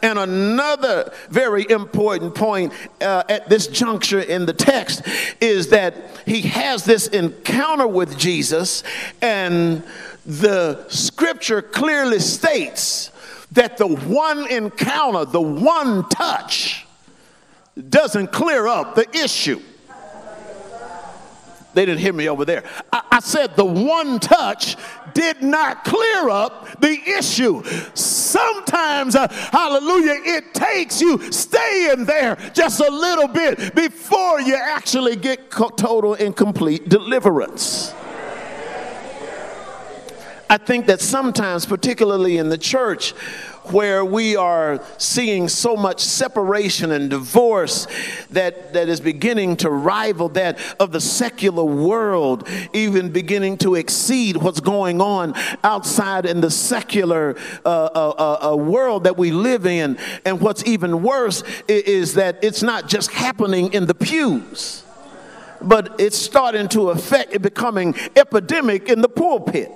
And 0.04 0.18
another 0.18 1.10
very 1.30 1.66
important 1.70 2.34
point 2.34 2.74
uh, 3.00 3.22
at 3.26 3.48
this 3.48 3.66
juncture 3.66 4.20
in 4.20 4.44
the 4.44 4.52
text 4.52 5.00
is 5.40 5.68
that 5.68 5.94
he 6.26 6.42
has 6.42 6.84
this 6.84 7.06
encounter 7.06 7.86
with 7.86 8.18
Jesus, 8.18 8.82
and 9.22 9.82
the 10.26 10.86
scripture 10.90 11.62
clearly 11.62 12.18
states 12.18 13.12
that 13.52 13.78
the 13.78 13.86
one 13.86 14.46
encounter, 14.50 15.24
the 15.24 15.40
one 15.40 16.06
touch, 16.10 16.86
doesn't 17.88 18.30
clear 18.30 18.66
up 18.66 18.96
the 18.96 19.08
issue. 19.16 19.62
They 21.74 21.84
didn't 21.84 22.00
hear 22.00 22.12
me 22.12 22.28
over 22.28 22.44
there. 22.44 22.64
I, 22.92 23.02
I, 23.12 23.20
said 23.20 23.56
the 23.56 23.64
one 23.64 24.20
touch 24.20 24.76
did 25.12 25.42
not 25.42 25.84
clear 25.84 26.28
up 26.28 26.80
the 26.80 27.00
issue. 27.18 27.62
Sometimes, 27.94 29.16
uh, 29.16 29.28
hallelujah, 29.28 30.20
it 30.24 30.54
takes 30.54 31.00
you 31.00 31.32
staying 31.32 32.04
there 32.04 32.36
just 32.54 32.80
a 32.80 32.90
little 32.90 33.28
bit 33.28 33.74
before 33.74 34.40
you 34.40 34.54
actually 34.54 35.16
get 35.16 35.50
total 35.50 36.14
and 36.14 36.36
complete 36.36 36.88
deliverance. 36.88 37.92
I 40.48 40.58
think 40.58 40.86
that 40.86 41.00
sometimes, 41.00 41.66
particularly 41.66 42.36
in 42.36 42.48
the 42.48 42.58
church, 42.58 43.14
where 43.72 44.04
we 44.04 44.36
are 44.36 44.82
seeing 44.98 45.48
so 45.48 45.76
much 45.76 46.00
separation 46.00 46.92
and 46.92 47.10
divorce 47.10 47.86
that, 48.30 48.72
that 48.72 48.88
is 48.88 49.00
beginning 49.00 49.56
to 49.56 49.70
rival 49.70 50.28
that 50.30 50.58
of 50.78 50.92
the 50.92 51.00
secular 51.00 51.64
world, 51.64 52.48
even 52.72 53.10
beginning 53.10 53.56
to 53.58 53.74
exceed 53.74 54.36
what's 54.36 54.60
going 54.60 55.00
on 55.00 55.34
outside 55.62 56.26
in 56.26 56.40
the 56.40 56.50
secular 56.50 57.36
uh, 57.64 57.68
uh, 57.94 58.14
uh, 58.18 58.52
uh 58.52 58.56
world 58.56 59.04
that 59.04 59.16
we 59.16 59.30
live 59.30 59.66
in. 59.66 59.98
And 60.24 60.40
what's 60.40 60.64
even 60.66 61.02
worse 61.02 61.42
is, 61.68 61.82
is 61.84 62.14
that 62.14 62.42
it's 62.42 62.62
not 62.62 62.88
just 62.88 63.10
happening 63.10 63.72
in 63.72 63.86
the 63.86 63.94
pews 63.94 64.84
but 65.60 65.98
it's 65.98 66.18
starting 66.18 66.68
to 66.68 66.90
affect 66.90 67.32
it 67.34 67.40
becoming 67.40 67.94
epidemic 68.16 68.88
in 68.88 69.00
the 69.00 69.08
pulpit. 69.08 69.70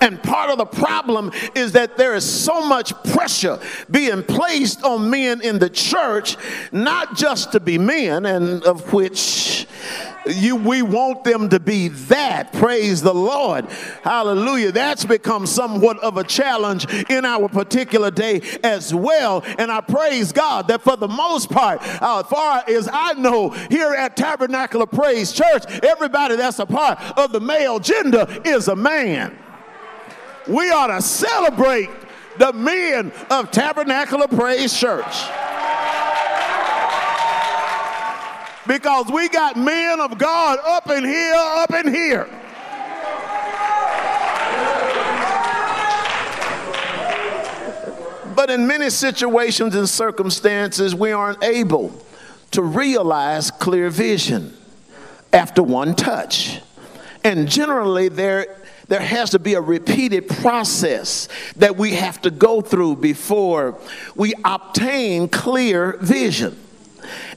And 0.00 0.22
part 0.22 0.50
of 0.50 0.58
the 0.58 0.66
problem 0.66 1.32
is 1.54 1.72
that 1.72 1.96
there 1.96 2.14
is 2.14 2.24
so 2.24 2.66
much 2.66 2.92
pressure 3.04 3.58
being 3.90 4.22
placed 4.22 4.82
on 4.82 5.10
men 5.10 5.40
in 5.40 5.58
the 5.58 5.70
church, 5.70 6.36
not 6.72 7.16
just 7.16 7.52
to 7.52 7.60
be 7.60 7.78
men, 7.78 8.26
and 8.26 8.62
of 8.64 8.92
which 8.92 9.66
you 10.26 10.56
we 10.56 10.80
want 10.80 11.24
them 11.24 11.50
to 11.50 11.60
be 11.60 11.88
that. 11.88 12.52
Praise 12.54 13.02
the 13.02 13.12
lord. 13.12 13.66
Hallelujah. 14.02 14.72
That's 14.72 15.04
become 15.04 15.46
somewhat 15.46 15.98
of 15.98 16.16
a 16.16 16.24
challenge 16.24 16.86
in 17.10 17.26
our 17.26 17.48
particular 17.48 18.10
day 18.10 18.40
as 18.62 18.94
well. 18.94 19.44
And 19.58 19.70
i 19.70 19.80
praise 19.80 20.32
god 20.32 20.68
that 20.68 20.82
for 20.82 20.96
the 20.96 21.08
most 21.08 21.50
part 21.50 21.80
uh, 22.02 22.20
as 22.20 22.26
far 22.26 22.64
as 22.68 22.88
i 22.92 23.12
know 23.14 23.50
here 23.70 23.92
at 23.92 24.16
tabernacle 24.16 24.82
of 24.82 24.90
praise 24.90 25.32
church 25.32 25.64
everybody 25.82 26.36
that's 26.36 26.58
a 26.58 26.66
part 26.66 26.98
of 27.18 27.32
the 27.32 27.40
male 27.40 27.78
gender 27.78 28.26
is 28.44 28.68
a 28.68 28.76
man 28.76 29.36
we 30.46 30.70
ought 30.70 30.88
to 30.88 31.00
celebrate 31.00 31.90
the 32.38 32.52
men 32.52 33.12
of 33.30 33.50
Tabernacle 33.50 34.22
of 34.22 34.30
Praise 34.30 34.76
Church. 34.78 35.24
Because 38.66 39.10
we 39.12 39.28
got 39.28 39.56
men 39.56 40.00
of 40.00 40.18
God 40.18 40.58
up 40.64 40.90
in 40.90 41.04
here, 41.04 41.34
up 41.34 41.72
in 41.74 41.92
here. 41.92 42.28
But 48.34 48.50
in 48.50 48.66
many 48.66 48.90
situations 48.90 49.74
and 49.74 49.88
circumstances, 49.88 50.94
we 50.94 51.12
aren't 51.12 51.42
able 51.44 51.94
to 52.50 52.62
realize 52.62 53.50
clear 53.50 53.90
vision 53.90 54.56
after 55.32 55.62
one 55.62 55.94
touch. 55.94 56.60
And 57.22 57.48
generally, 57.48 58.08
there 58.08 58.63
there 58.88 59.00
has 59.00 59.30
to 59.30 59.38
be 59.38 59.54
a 59.54 59.60
repeated 59.60 60.28
process 60.28 61.28
that 61.56 61.76
we 61.76 61.94
have 61.94 62.20
to 62.22 62.30
go 62.30 62.60
through 62.60 62.96
before 62.96 63.78
we 64.14 64.34
obtain 64.44 65.28
clear 65.28 65.96
vision. 66.00 66.58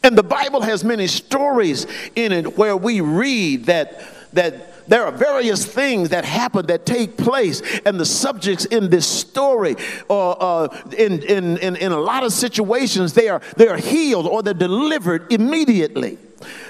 And 0.03 0.17
the 0.17 0.23
Bible 0.23 0.61
has 0.61 0.83
many 0.83 1.07
stories 1.07 1.87
in 2.15 2.31
it 2.31 2.57
where 2.57 2.77
we 2.77 3.01
read 3.01 3.65
that 3.65 4.01
that 4.33 4.87
there 4.87 5.05
are 5.05 5.11
various 5.11 5.65
things 5.65 6.09
that 6.09 6.25
happen 6.25 6.65
that 6.67 6.85
take 6.85 7.17
place 7.17 7.61
and 7.85 7.99
the 7.99 8.05
subjects 8.05 8.65
in 8.65 8.89
this 8.89 9.07
story 9.07 9.75
uh, 10.09 10.31
uh, 10.31 10.67
in, 10.97 11.21
in, 11.23 11.57
in, 11.57 11.75
in 11.75 11.91
a 11.91 11.99
lot 11.99 12.23
of 12.23 12.31
situations 12.31 13.13
they 13.13 13.27
are, 13.29 13.41
they 13.57 13.67
are 13.67 13.77
healed 13.77 14.27
or 14.27 14.43
they're 14.43 14.53
delivered 14.53 15.31
immediately 15.31 16.17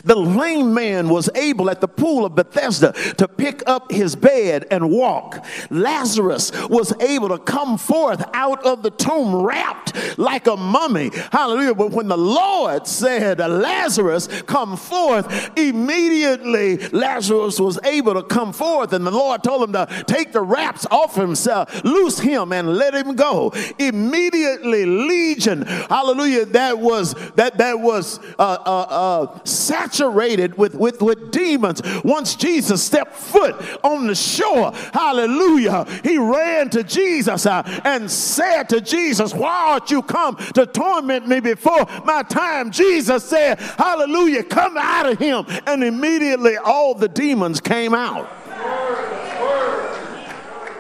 the 0.03 0.15
lame 0.15 0.73
man 0.73 1.09
was 1.09 1.29
able 1.35 1.69
at 1.69 1.81
the 1.81 1.87
pool 1.87 2.25
of 2.25 2.35
Bethesda 2.35 2.93
to 3.17 3.27
pick 3.27 3.63
up 3.67 3.91
his 3.91 4.15
bed 4.15 4.65
and 4.71 4.89
walk. 4.89 5.45
Lazarus 5.69 6.51
was 6.67 6.93
able 7.01 7.29
to 7.29 7.37
come 7.37 7.77
forth 7.77 8.23
out 8.33 8.65
of 8.65 8.83
the 8.83 8.91
tomb 8.91 9.35
wrapped 9.35 10.17
like 10.17 10.47
a 10.47 10.55
mummy. 10.55 11.11
Hallelujah. 11.31 11.75
But 11.75 11.91
when 11.91 12.07
the 12.07 12.17
Lord 12.17 12.87
said, 12.87 13.39
Lazarus, 13.39 14.27
come 14.43 14.77
forth, 14.77 15.51
immediately 15.57 16.77
Lazarus 16.89 17.59
was 17.59 17.79
able 17.83 18.13
to 18.13 18.23
come 18.23 18.53
forth. 18.53 18.93
And 18.93 19.05
the 19.05 19.11
Lord 19.11 19.43
told 19.43 19.63
him 19.63 19.73
to 19.73 20.03
take 20.07 20.31
the 20.31 20.41
wraps 20.41 20.85
off 20.91 21.15
himself, 21.15 21.83
loose 21.83 22.19
him, 22.19 22.51
and 22.51 22.75
let 22.75 22.93
him 22.93 23.15
go. 23.15 23.53
Immediately, 23.79 24.85
legion, 24.85 25.63
hallelujah, 25.63 26.45
that 26.45 26.79
was 26.79 27.13
that 27.35 27.57
that 27.57 27.79
was 27.79 28.19
uh, 28.39 28.57
uh, 28.65 28.85
uh, 28.89 29.45
saturated 29.57 30.57
with, 30.57 30.75
with, 30.75 31.01
with 31.01 31.31
demons. 31.31 31.81
Once 32.03 32.35
Jesus 32.35 32.83
stepped 32.83 33.15
foot 33.15 33.55
on 33.83 34.07
the 34.07 34.15
shore, 34.15 34.71
hallelujah, 34.93 35.85
he 36.03 36.17
ran 36.17 36.69
to 36.69 36.83
Jesus 36.83 37.45
uh, 37.45 37.63
and 37.83 38.09
said 38.09 38.69
to 38.69 38.81
Jesus, 38.81 39.33
Why 39.33 39.73
art 39.73 39.91
you 39.91 40.01
come 40.01 40.35
to 40.53 40.65
torment 40.65 41.27
me 41.27 41.39
before 41.39 41.85
my 42.05 42.23
time? 42.23 42.71
Jesus 42.71 43.23
said, 43.23 43.59
Hallelujah, 43.59 44.43
come 44.43 44.77
out 44.77 45.09
of 45.09 45.19
him. 45.19 45.45
And 45.65 45.83
immediately 45.83 46.57
all 46.57 46.93
the 46.93 47.07
demons 47.07 47.59
came 47.59 47.93
out. 47.93 48.29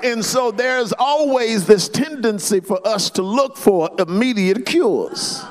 And 0.03 0.23
so 0.23 0.51
there's 0.51 0.93
always 0.93 1.65
this 1.65 1.89
tendency 1.89 2.59
for 2.59 2.85
us 2.87 3.09
to 3.11 3.23
look 3.23 3.57
for 3.57 3.89
immediate 3.97 4.65
cures. 4.65 5.43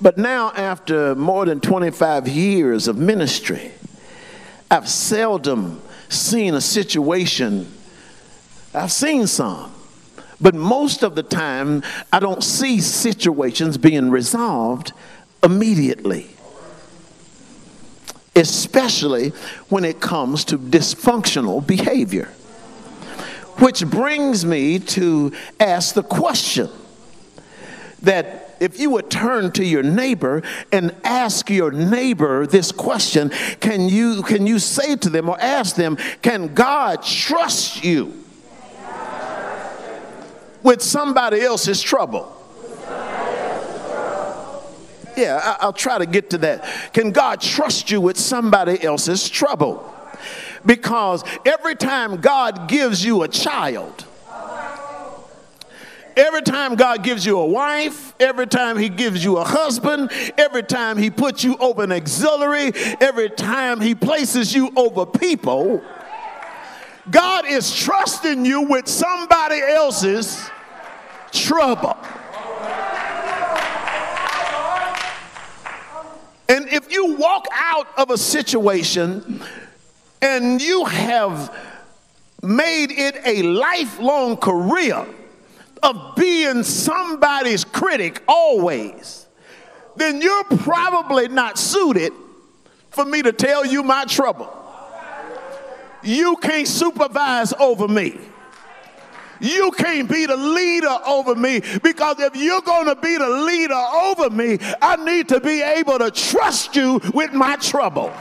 But 0.00 0.18
now, 0.18 0.52
after 0.52 1.14
more 1.14 1.46
than 1.46 1.60
25 1.60 2.28
years 2.28 2.86
of 2.86 2.98
ministry, 2.98 3.72
I've 4.70 4.88
seldom 4.88 5.80
seen 6.08 6.54
a 6.54 6.60
situation, 6.60 7.72
I've 8.74 8.92
seen 8.92 9.26
some, 9.26 9.72
but 10.40 10.54
most 10.54 11.02
of 11.02 11.14
the 11.14 11.22
time, 11.22 11.82
I 12.12 12.20
don't 12.20 12.44
see 12.44 12.80
situations 12.80 13.78
being 13.78 14.10
resolved 14.10 14.92
immediately. 15.42 16.28
Especially 18.34 19.30
when 19.70 19.84
it 19.86 19.98
comes 20.00 20.44
to 20.46 20.58
dysfunctional 20.58 21.66
behavior. 21.66 22.26
Which 23.58 23.86
brings 23.86 24.44
me 24.44 24.78
to 24.78 25.32
ask 25.58 25.94
the 25.94 26.02
question 26.02 26.68
that 28.02 28.56
if 28.60 28.78
you 28.78 28.90
would 28.90 29.10
turn 29.10 29.52
to 29.52 29.64
your 29.64 29.82
neighbor 29.82 30.42
and 30.72 30.94
ask 31.04 31.50
your 31.50 31.70
neighbor 31.70 32.46
this 32.46 32.72
question, 32.72 33.30
can 33.60 33.88
you, 33.88 34.22
can 34.22 34.46
you 34.46 34.58
say 34.58 34.96
to 34.96 35.10
them 35.10 35.28
or 35.28 35.40
ask 35.40 35.76
them, 35.76 35.96
can 36.22 36.54
God 36.54 37.02
trust 37.02 37.84
you 37.84 38.24
with 40.62 40.82
somebody 40.82 41.40
else's 41.42 41.82
trouble? 41.82 42.32
Yeah, 45.16 45.56
I'll 45.60 45.72
try 45.72 45.98
to 45.98 46.06
get 46.06 46.30
to 46.30 46.38
that. 46.38 46.92
Can 46.92 47.10
God 47.10 47.40
trust 47.40 47.90
you 47.90 48.00
with 48.02 48.18
somebody 48.18 48.82
else's 48.82 49.28
trouble? 49.30 49.92
Because 50.64 51.24
every 51.46 51.74
time 51.74 52.16
God 52.20 52.68
gives 52.68 53.04
you 53.04 53.22
a 53.22 53.28
child, 53.28 54.05
Every 56.16 56.40
time 56.40 56.76
God 56.76 57.04
gives 57.04 57.26
you 57.26 57.38
a 57.38 57.46
wife, 57.46 58.14
every 58.18 58.46
time 58.46 58.78
He 58.78 58.88
gives 58.88 59.22
you 59.22 59.36
a 59.36 59.44
husband, 59.44 60.10
every 60.38 60.62
time 60.62 60.96
He 60.96 61.10
puts 61.10 61.44
you 61.44 61.58
over 61.58 61.82
an 61.82 61.92
auxiliary, 61.92 62.72
every 63.02 63.28
time 63.28 63.80
He 63.82 63.94
places 63.94 64.54
you 64.54 64.72
over 64.76 65.04
people, 65.04 65.82
God 67.10 67.46
is 67.46 67.74
trusting 67.76 68.46
you 68.46 68.62
with 68.62 68.88
somebody 68.88 69.60
else's 69.60 70.48
trouble. 71.32 71.98
And 76.48 76.68
if 76.68 76.90
you 76.90 77.16
walk 77.16 77.46
out 77.52 77.88
of 77.98 78.10
a 78.10 78.16
situation 78.16 79.42
and 80.22 80.62
you 80.62 80.86
have 80.86 81.54
made 82.42 82.90
it 82.90 83.20
a 83.26 83.42
lifelong 83.42 84.36
career 84.38 85.06
of 85.86 86.16
being 86.16 86.64
somebody's 86.64 87.64
critic 87.64 88.22
always, 88.26 89.26
then 89.94 90.20
you're 90.20 90.44
probably 90.44 91.28
not 91.28 91.56
suited 91.58 92.12
for 92.90 93.04
me 93.04 93.22
to 93.22 93.32
tell 93.32 93.64
you 93.64 93.82
my 93.82 94.04
trouble. 94.04 94.52
You 96.02 96.36
can't 96.36 96.66
supervise 96.66 97.52
over 97.54 97.86
me. 97.86 98.18
You 99.40 99.70
can't 99.72 100.08
be 100.08 100.26
the 100.26 100.36
leader 100.36 100.98
over 101.06 101.34
me 101.34 101.60
because 101.82 102.18
if 102.20 102.34
you're 102.34 102.62
going 102.62 102.86
to 102.86 102.96
be 102.96 103.16
the 103.18 103.28
leader 103.28 103.74
over 103.74 104.30
me, 104.30 104.58
I 104.80 104.96
need 104.96 105.28
to 105.28 105.40
be 105.40 105.62
able 105.62 105.98
to 105.98 106.10
trust 106.10 106.74
you 106.74 107.00
with 107.12 107.32
my 107.32 107.56
trouble. 107.56 108.12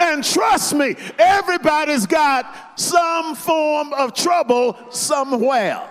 And 0.00 0.24
trust 0.24 0.74
me, 0.74 0.96
everybody's 1.18 2.06
got 2.06 2.80
some 2.80 3.34
form 3.34 3.92
of 3.92 4.14
trouble 4.14 4.78
somewhere. 4.90 5.86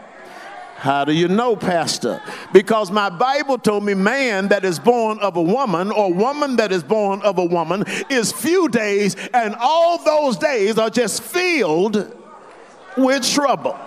How 0.80 1.04
do 1.04 1.12
you 1.12 1.28
know, 1.28 1.58
Pastor? 1.58 2.22
Because 2.54 2.90
my 2.90 3.10
Bible 3.10 3.58
told 3.58 3.84
me 3.84 3.94
man 3.94 4.48
that 4.48 4.64
is 4.64 4.80
born 4.80 5.20
of 5.20 5.36
a 5.36 5.42
woman 5.42 5.92
or 5.92 6.14
woman 6.14 6.56
that 6.56 6.72
is 6.72 6.84
born 6.84 7.22
of 7.22 7.38
a 7.38 7.44
woman 7.44 7.84
is 8.10 8.32
few 8.32 8.70
days, 8.70 9.18
and 9.34 9.56
all 9.60 9.98
those 9.98 10.38
days 10.38 10.78
are 10.78 10.90
just 10.90 11.22
filled 11.22 12.16
with 12.96 13.30
trouble. 13.30 13.78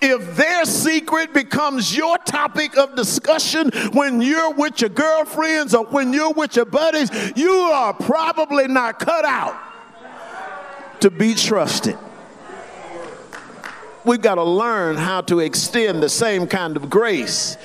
If 0.00 0.36
their 0.36 0.66
secret 0.66 1.34
becomes 1.34 1.96
your 1.96 2.16
topic 2.18 2.76
of 2.76 2.94
discussion 2.94 3.72
when 3.92 4.22
you're 4.22 4.52
with 4.52 4.80
your 4.80 4.90
girlfriends 4.90 5.74
or 5.74 5.84
when 5.86 6.12
you're 6.12 6.32
with 6.32 6.54
your 6.54 6.66
buddies, 6.66 7.10
you 7.34 7.50
are 7.50 7.92
probably 7.92 8.68
not 8.68 9.00
cut 9.00 9.24
out 9.24 9.73
to 11.04 11.10
be 11.10 11.34
trusted. 11.34 11.98
We've 14.06 14.22
got 14.22 14.36
to 14.36 14.42
learn 14.42 14.96
how 14.96 15.20
to 15.20 15.40
extend 15.40 16.02
the 16.02 16.08
same 16.08 16.46
kind 16.46 16.78
of 16.78 16.88
grace 16.88 17.58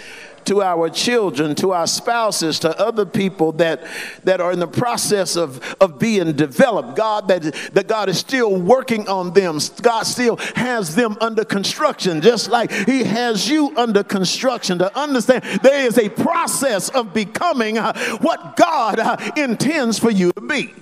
to 0.44 0.62
our 0.62 0.90
children, 0.90 1.56
to 1.56 1.72
our 1.72 1.88
spouses, 1.88 2.60
to 2.60 2.78
other 2.78 3.06
people 3.06 3.54
that, 3.54 3.88
that 4.26 4.42
are 4.42 4.52
in 4.52 4.60
the 4.60 4.68
process 4.68 5.38
of, 5.38 5.62
of 5.80 6.00
being 6.00 6.34
developed. 6.34 6.98
God, 6.98 7.30
that, 7.30 7.44
that 7.72 7.88
God 7.88 8.10
is 8.10 8.18
still 8.18 8.54
working 8.58 9.08
on 9.08 9.32
them. 9.32 9.58
God 9.82 10.04
still 10.04 10.36
has 10.56 10.96
them 10.96 11.16
under 11.22 11.46
construction, 11.46 12.20
just 12.20 12.50
like 12.50 12.70
He 12.74 13.06
has 13.06 13.50
you 13.50 13.74
under 13.78 14.04
construction. 14.04 14.80
To 14.80 15.00
understand 15.00 15.46
there 15.64 15.86
is 15.86 15.98
a 15.98 16.10
process 16.10 16.90
of 16.90 17.14
becoming 17.14 17.78
uh, 17.78 17.98
what 18.18 18.58
God 18.58 19.00
uh, 19.00 19.16
intends 19.38 19.98
for 19.98 20.12
you 20.12 20.34
to 20.34 20.42
be. 20.42 20.74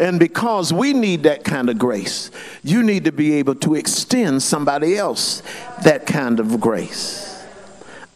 And 0.00 0.18
because 0.18 0.72
we 0.72 0.94
need 0.94 1.24
that 1.24 1.44
kind 1.44 1.68
of 1.68 1.78
grace, 1.78 2.30
you 2.64 2.82
need 2.82 3.04
to 3.04 3.12
be 3.12 3.34
able 3.34 3.54
to 3.56 3.74
extend 3.74 4.42
somebody 4.42 4.96
else 4.96 5.42
that 5.84 6.06
kind 6.06 6.40
of 6.40 6.58
grace. 6.58 7.44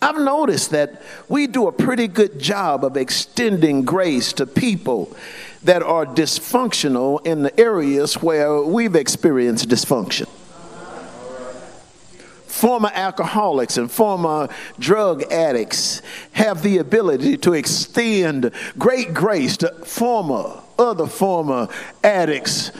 I've 0.00 0.18
noticed 0.18 0.70
that 0.70 1.02
we 1.28 1.46
do 1.46 1.68
a 1.68 1.72
pretty 1.72 2.08
good 2.08 2.38
job 2.40 2.86
of 2.86 2.96
extending 2.96 3.84
grace 3.84 4.32
to 4.34 4.46
people 4.46 5.14
that 5.62 5.82
are 5.82 6.06
dysfunctional 6.06 7.24
in 7.26 7.42
the 7.42 7.60
areas 7.60 8.14
where 8.22 8.62
we've 8.62 8.96
experienced 8.96 9.68
dysfunction. 9.68 10.26
Former 12.46 12.90
alcoholics 12.94 13.76
and 13.76 13.90
former 13.90 14.48
drug 14.78 15.22
addicts 15.30 16.00
have 16.32 16.62
the 16.62 16.78
ability 16.78 17.36
to 17.38 17.52
extend 17.52 18.52
great 18.78 19.12
grace 19.12 19.58
to 19.58 19.70
former 19.84 20.62
other 20.78 21.06
former 21.06 21.68
addicts 22.02 22.72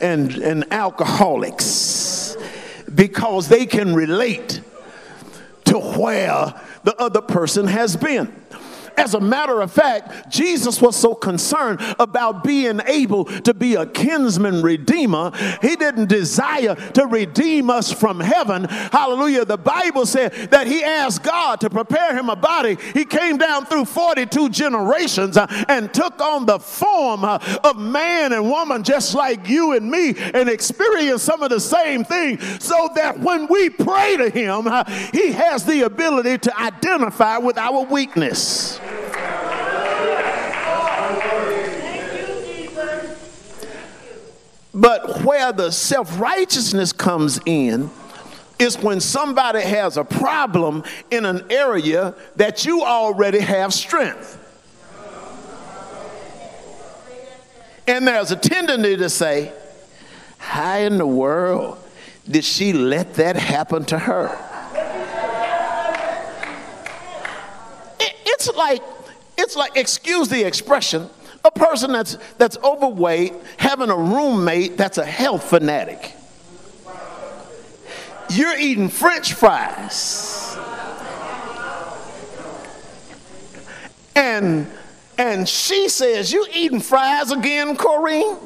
and, 0.00 0.32
and 0.32 0.72
alcoholics 0.72 2.36
because 2.94 3.48
they 3.48 3.66
can 3.66 3.94
relate 3.94 4.60
to 5.64 5.78
where 5.78 6.54
the 6.84 6.96
other 6.98 7.20
person 7.20 7.66
has 7.66 7.96
been. 7.96 8.32
As 9.00 9.14
a 9.14 9.20
matter 9.20 9.62
of 9.62 9.72
fact, 9.72 10.30
Jesus 10.30 10.82
was 10.82 10.94
so 10.94 11.14
concerned 11.14 11.80
about 11.98 12.44
being 12.44 12.82
able 12.84 13.24
to 13.24 13.54
be 13.54 13.74
a 13.74 13.86
kinsman 13.86 14.60
redeemer, 14.60 15.32
he 15.62 15.74
didn't 15.74 16.10
desire 16.10 16.74
to 16.74 17.06
redeem 17.06 17.70
us 17.70 17.90
from 17.90 18.20
heaven. 18.20 18.64
Hallelujah. 18.64 19.46
The 19.46 19.56
Bible 19.56 20.04
said 20.04 20.32
that 20.50 20.66
he 20.66 20.84
asked 20.84 21.22
God 21.22 21.62
to 21.62 21.70
prepare 21.70 22.14
him 22.14 22.28
a 22.28 22.36
body. 22.36 22.76
He 22.92 23.06
came 23.06 23.38
down 23.38 23.64
through 23.64 23.86
42 23.86 24.50
generations 24.50 25.38
uh, 25.38 25.46
and 25.70 25.94
took 25.94 26.20
on 26.20 26.44
the 26.44 26.58
form 26.58 27.24
uh, 27.24 27.38
of 27.64 27.78
man 27.78 28.34
and 28.34 28.50
woman, 28.50 28.82
just 28.82 29.14
like 29.14 29.48
you 29.48 29.72
and 29.72 29.90
me, 29.90 30.14
and 30.34 30.46
experienced 30.50 31.24
some 31.24 31.42
of 31.42 31.48
the 31.48 31.60
same 31.60 32.04
things, 32.04 32.62
so 32.62 32.90
that 32.96 33.18
when 33.18 33.46
we 33.46 33.70
pray 33.70 34.18
to 34.18 34.28
him, 34.28 34.66
uh, 34.66 34.84
he 35.14 35.32
has 35.32 35.64
the 35.64 35.86
ability 35.86 36.36
to 36.36 36.60
identify 36.60 37.38
with 37.38 37.56
our 37.56 37.84
weakness. 37.84 38.78
But 44.72 45.22
where 45.24 45.52
the 45.52 45.70
self 45.70 46.20
righteousness 46.20 46.92
comes 46.92 47.40
in 47.44 47.90
is 48.58 48.78
when 48.78 49.00
somebody 49.00 49.62
has 49.62 49.96
a 49.96 50.04
problem 50.04 50.84
in 51.10 51.24
an 51.24 51.44
area 51.50 52.14
that 52.36 52.64
you 52.64 52.82
already 52.82 53.40
have 53.40 53.72
strength. 53.72 54.36
And 57.86 58.06
there's 58.06 58.30
a 58.30 58.36
tendency 58.36 58.96
to 58.98 59.08
say, 59.10 59.52
How 60.38 60.76
in 60.76 60.98
the 60.98 61.06
world 61.06 61.78
did 62.28 62.44
she 62.44 62.72
let 62.72 63.14
that 63.14 63.36
happen 63.36 63.84
to 63.86 63.98
her? 63.98 64.46
it's 68.40 68.56
like, 68.56 68.82
it's 69.36 69.56
like, 69.56 69.76
excuse 69.76 70.28
the 70.28 70.46
expression, 70.46 71.10
a 71.44 71.50
person 71.50 71.92
that's, 71.92 72.18
that's 72.38 72.56
overweight 72.58 73.34
having 73.56 73.90
a 73.90 73.96
roommate 73.96 74.76
that's 74.76 74.98
a 74.98 75.04
health 75.04 75.44
fanatic. 75.44 76.14
You're 78.30 78.58
eating 78.58 78.88
french 78.88 79.32
fries. 79.32 80.56
And 84.14 84.70
and 85.20 85.46
she 85.46 85.90
says, 85.90 86.32
You 86.32 86.46
eating 86.54 86.80
fries 86.80 87.30
again, 87.30 87.76
Corrine? 87.76 88.38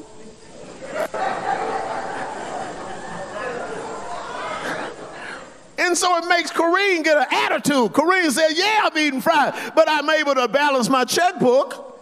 And 5.78 5.96
so 5.96 6.16
it 6.16 6.28
makes 6.28 6.50
Corrine 6.50 7.04
get 7.04 7.16
an 7.16 7.26
attitude. 7.30 7.92
Corrine 7.92 8.28
said, 8.30 8.54
Yeah, 8.54 8.88
I'm 8.90 8.98
eating 8.98 9.20
fries, 9.20 9.54
but 9.76 9.88
I'm 9.88 10.11
able 10.11 10.35
to 10.35 10.48
balance 10.48 10.88
my 10.88 11.04
checkbook. 11.04 11.93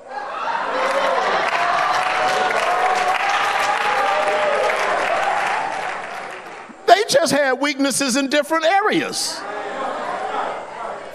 They 7.12 7.18
just 7.18 7.32
had 7.32 7.60
weaknesses 7.60 8.16
in 8.16 8.28
different 8.28 8.64
areas. 8.64 9.38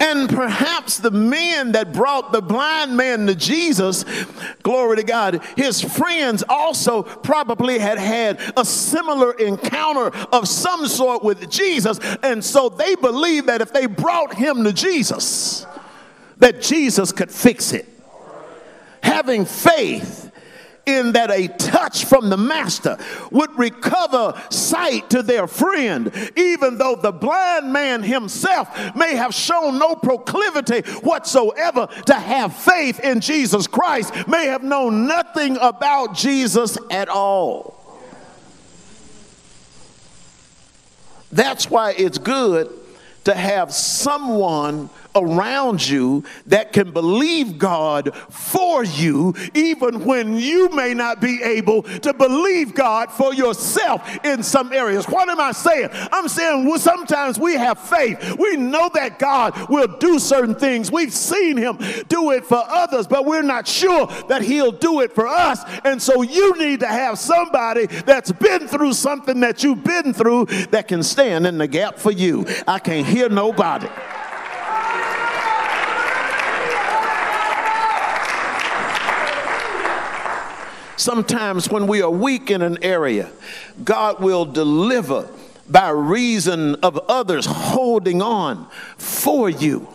And 0.00 0.28
perhaps 0.28 0.98
the 0.98 1.10
men 1.10 1.72
that 1.72 1.92
brought 1.92 2.30
the 2.30 2.40
blind 2.40 2.96
man 2.96 3.26
to 3.26 3.34
Jesus, 3.34 4.04
glory 4.62 4.98
to 4.98 5.02
God, 5.02 5.42
his 5.56 5.80
friends 5.80 6.44
also 6.48 7.02
probably 7.02 7.80
had 7.80 7.98
had 7.98 8.40
a 8.56 8.64
similar 8.64 9.32
encounter 9.32 10.16
of 10.28 10.46
some 10.46 10.86
sort 10.86 11.24
with 11.24 11.50
Jesus. 11.50 11.98
And 12.22 12.44
so 12.44 12.68
they 12.68 12.94
believed 12.94 13.48
that 13.48 13.60
if 13.60 13.72
they 13.72 13.86
brought 13.86 14.34
him 14.34 14.62
to 14.64 14.72
Jesus, 14.72 15.66
that 16.36 16.62
Jesus 16.62 17.10
could 17.10 17.32
fix 17.32 17.72
it. 17.72 17.88
Having 19.02 19.46
faith 19.46 20.27
in 20.88 21.12
that 21.12 21.30
a 21.30 21.48
touch 21.48 22.06
from 22.06 22.30
the 22.30 22.36
master 22.36 22.96
would 23.30 23.56
recover 23.58 24.40
sight 24.50 25.10
to 25.10 25.22
their 25.22 25.46
friend, 25.46 26.10
even 26.36 26.78
though 26.78 26.96
the 26.96 27.12
blind 27.12 27.72
man 27.72 28.02
himself 28.02 28.96
may 28.96 29.14
have 29.14 29.34
shown 29.34 29.78
no 29.78 29.94
proclivity 29.94 30.80
whatsoever 31.00 31.86
to 32.06 32.14
have 32.14 32.56
faith 32.56 33.00
in 33.00 33.20
Jesus 33.20 33.66
Christ, 33.66 34.12
may 34.26 34.46
have 34.46 34.62
known 34.62 35.06
nothing 35.06 35.58
about 35.60 36.14
Jesus 36.14 36.78
at 36.90 37.08
all. 37.08 37.74
That's 41.30 41.70
why 41.70 41.92
it's 41.92 42.16
good 42.16 42.72
to 43.24 43.34
have 43.34 43.74
someone 43.74 44.88
around 45.14 45.86
you 45.86 46.24
that 46.46 46.72
can 46.72 46.90
believe 46.92 47.58
God 47.58 48.14
for 48.30 48.84
you, 48.84 49.34
even 49.54 50.04
when 50.04 50.36
you 50.36 50.68
may 50.70 50.94
not 50.94 51.20
be 51.20 51.42
able 51.42 51.82
to 51.82 52.12
believe 52.12 52.74
God 52.74 53.10
for 53.10 53.34
yourself 53.34 54.24
in 54.24 54.42
some 54.42 54.72
areas. 54.72 55.06
What 55.06 55.28
am 55.28 55.40
I 55.40 55.52
saying? 55.52 55.90
I'm 55.92 56.28
saying 56.28 56.66
well, 56.66 56.78
sometimes 56.78 57.38
we 57.38 57.54
have 57.54 57.78
faith. 57.78 58.36
We 58.38 58.56
know 58.56 58.90
that 58.94 59.18
God 59.18 59.68
will 59.68 59.88
do 59.98 60.18
certain 60.18 60.54
things. 60.54 60.90
We've 60.90 61.12
seen 61.12 61.56
Him 61.56 61.78
do 62.08 62.30
it 62.32 62.44
for 62.44 62.62
others, 62.68 63.06
but 63.06 63.24
we're 63.24 63.42
not 63.42 63.66
sure 63.66 64.06
that 64.28 64.42
He'll 64.42 64.72
do 64.72 65.00
it 65.00 65.12
for 65.12 65.26
us. 65.26 65.60
And 65.84 66.00
so 66.00 66.22
you 66.22 66.56
need 66.58 66.80
to 66.80 66.86
have 66.86 67.18
somebody 67.18 67.86
that's 67.86 68.32
been 68.32 68.68
through 68.68 68.92
something 68.92 69.40
that 69.40 69.62
you've 69.62 69.84
been 69.84 70.12
through 70.12 70.46
that 70.70 70.88
can 70.88 71.02
stand 71.02 71.46
in 71.46 71.58
the 71.58 71.68
gap 71.68 71.98
for 71.98 72.12
you. 72.12 72.46
I 72.66 72.78
can't 72.78 73.06
hear 73.06 73.28
nobody. 73.28 73.88
Sometimes 80.98 81.70
when 81.70 81.86
we 81.86 82.02
are 82.02 82.10
weak 82.10 82.50
in 82.50 82.60
an 82.60 82.82
area, 82.82 83.30
God 83.84 84.18
will 84.18 84.44
deliver 84.44 85.28
by 85.68 85.90
reason 85.90 86.74
of 86.76 86.98
others 87.08 87.46
holding 87.46 88.20
on 88.20 88.68
for 88.96 89.48
you. 89.48 89.86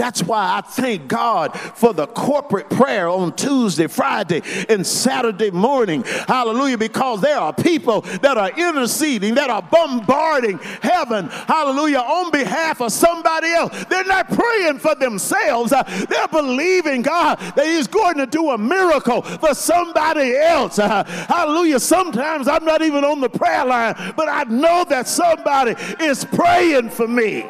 That's 0.00 0.22
why 0.22 0.56
I 0.56 0.62
thank 0.62 1.08
God 1.08 1.54
for 1.60 1.92
the 1.92 2.06
corporate 2.06 2.70
prayer 2.70 3.06
on 3.06 3.36
Tuesday, 3.36 3.86
Friday, 3.86 4.40
and 4.70 4.86
Saturday 4.86 5.50
morning. 5.50 6.04
Hallelujah. 6.26 6.78
Because 6.78 7.20
there 7.20 7.36
are 7.36 7.52
people 7.52 8.00
that 8.22 8.38
are 8.38 8.50
interceding, 8.58 9.34
that 9.34 9.50
are 9.50 9.60
bombarding 9.60 10.56
heaven. 10.80 11.28
Hallelujah. 11.28 11.98
On 11.98 12.30
behalf 12.30 12.80
of 12.80 12.92
somebody 12.92 13.48
else. 13.48 13.84
They're 13.90 14.06
not 14.06 14.30
praying 14.30 14.78
for 14.78 14.94
themselves, 14.94 15.70
uh, 15.70 15.82
they're 16.08 16.28
believing 16.28 17.02
God 17.02 17.38
that 17.38 17.66
He's 17.66 17.86
going 17.86 18.16
to 18.16 18.26
do 18.26 18.48
a 18.52 18.56
miracle 18.56 19.20
for 19.20 19.52
somebody 19.52 20.34
else. 20.34 20.78
Uh, 20.78 21.04
hallelujah. 21.04 21.78
Sometimes 21.78 22.48
I'm 22.48 22.64
not 22.64 22.80
even 22.80 23.04
on 23.04 23.20
the 23.20 23.28
prayer 23.28 23.66
line, 23.66 24.14
but 24.16 24.30
I 24.30 24.44
know 24.44 24.82
that 24.88 25.08
somebody 25.08 25.74
is 26.02 26.24
praying 26.24 26.88
for 26.88 27.06
me. 27.06 27.44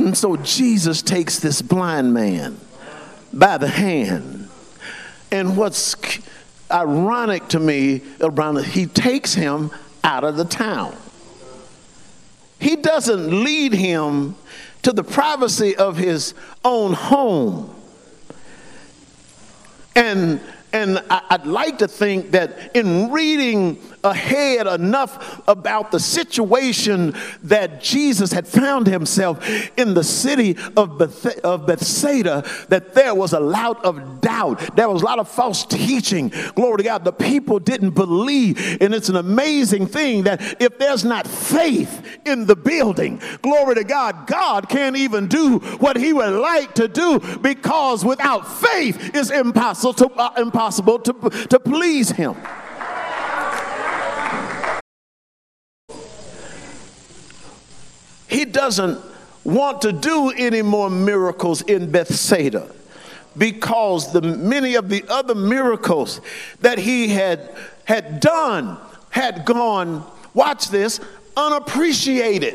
And 0.00 0.16
so 0.16 0.36
Jesus 0.36 1.02
takes 1.02 1.40
this 1.40 1.60
blind 1.60 2.14
man 2.14 2.58
by 3.34 3.58
the 3.58 3.68
hand. 3.68 4.48
And 5.30 5.58
what's 5.58 5.94
ironic 6.70 7.48
to 7.48 7.60
me, 7.60 8.00
around 8.20 8.64
he 8.64 8.86
takes 8.86 9.34
him 9.34 9.70
out 10.02 10.24
of 10.24 10.38
the 10.38 10.46
town. 10.46 10.96
He 12.58 12.76
doesn't 12.76 13.44
lead 13.44 13.74
him 13.74 14.36
to 14.82 14.92
the 14.92 15.04
privacy 15.04 15.76
of 15.76 15.98
his 15.98 16.32
own 16.64 16.94
home. 16.94 17.74
And 19.94 20.40
and 20.72 21.02
I'd 21.10 21.46
like 21.46 21.78
to 21.78 21.88
think 21.88 22.30
that 22.30 22.74
in 22.74 23.10
reading 23.10 23.82
ahead 24.04 24.66
enough 24.66 25.42
about 25.48 25.90
the 25.90 26.00
situation 26.00 27.14
that 27.42 27.80
Jesus 27.80 28.32
had 28.32 28.46
found 28.46 28.86
himself 28.86 29.44
in 29.76 29.94
the 29.94 30.04
city 30.04 30.56
of, 30.76 30.98
Beth- 30.98 31.38
of 31.40 31.66
Bethsaida, 31.66 32.44
that 32.68 32.94
there 32.94 33.14
was 33.14 33.32
a 33.32 33.40
lot 33.40 33.84
of 33.84 34.20
doubt. 34.20 34.76
There 34.76 34.88
was 34.88 35.02
a 35.02 35.04
lot 35.04 35.18
of 35.18 35.28
false 35.28 35.64
teaching. 35.64 36.32
Glory 36.54 36.78
to 36.78 36.82
God. 36.84 37.04
The 37.04 37.12
people 37.12 37.58
didn't 37.58 37.90
believe. 37.90 38.78
And 38.80 38.94
it's 38.94 39.08
an 39.08 39.16
amazing 39.16 39.86
thing 39.86 40.24
that 40.24 40.60
if 40.60 40.78
there's 40.78 41.04
not 41.04 41.26
faith 41.26 42.18
in 42.24 42.46
the 42.46 42.56
building, 42.56 43.20
glory 43.42 43.74
to 43.76 43.84
God, 43.84 44.26
God 44.26 44.68
can't 44.68 44.96
even 44.96 45.28
do 45.28 45.58
what 45.78 45.96
he 45.96 46.12
would 46.12 46.32
like 46.32 46.74
to 46.74 46.88
do 46.88 47.18
because 47.38 48.04
without 48.04 48.46
faith 48.60 49.14
it's 49.14 49.30
impossible 49.30 49.94
to, 49.94 50.10
uh, 50.12 50.32
impossible 50.36 50.98
to, 51.00 51.12
to 51.48 51.60
please 51.60 52.10
him. 52.10 52.36
He 58.30 58.44
doesn't 58.44 58.98
want 59.44 59.82
to 59.82 59.92
do 59.92 60.30
any 60.30 60.62
more 60.62 60.90
miracles 60.90 61.62
in 61.62 61.90
Bethsaida 61.90 62.70
because 63.36 64.12
the 64.12 64.20
many 64.22 64.74
of 64.74 64.88
the 64.88 65.04
other 65.08 65.34
miracles 65.34 66.20
that 66.60 66.78
he 66.78 67.08
had 67.08 67.54
had 67.84 68.20
done 68.20 68.78
had 69.10 69.44
gone 69.44 70.04
watch 70.34 70.68
this 70.68 71.00
unappreciated 71.36 72.54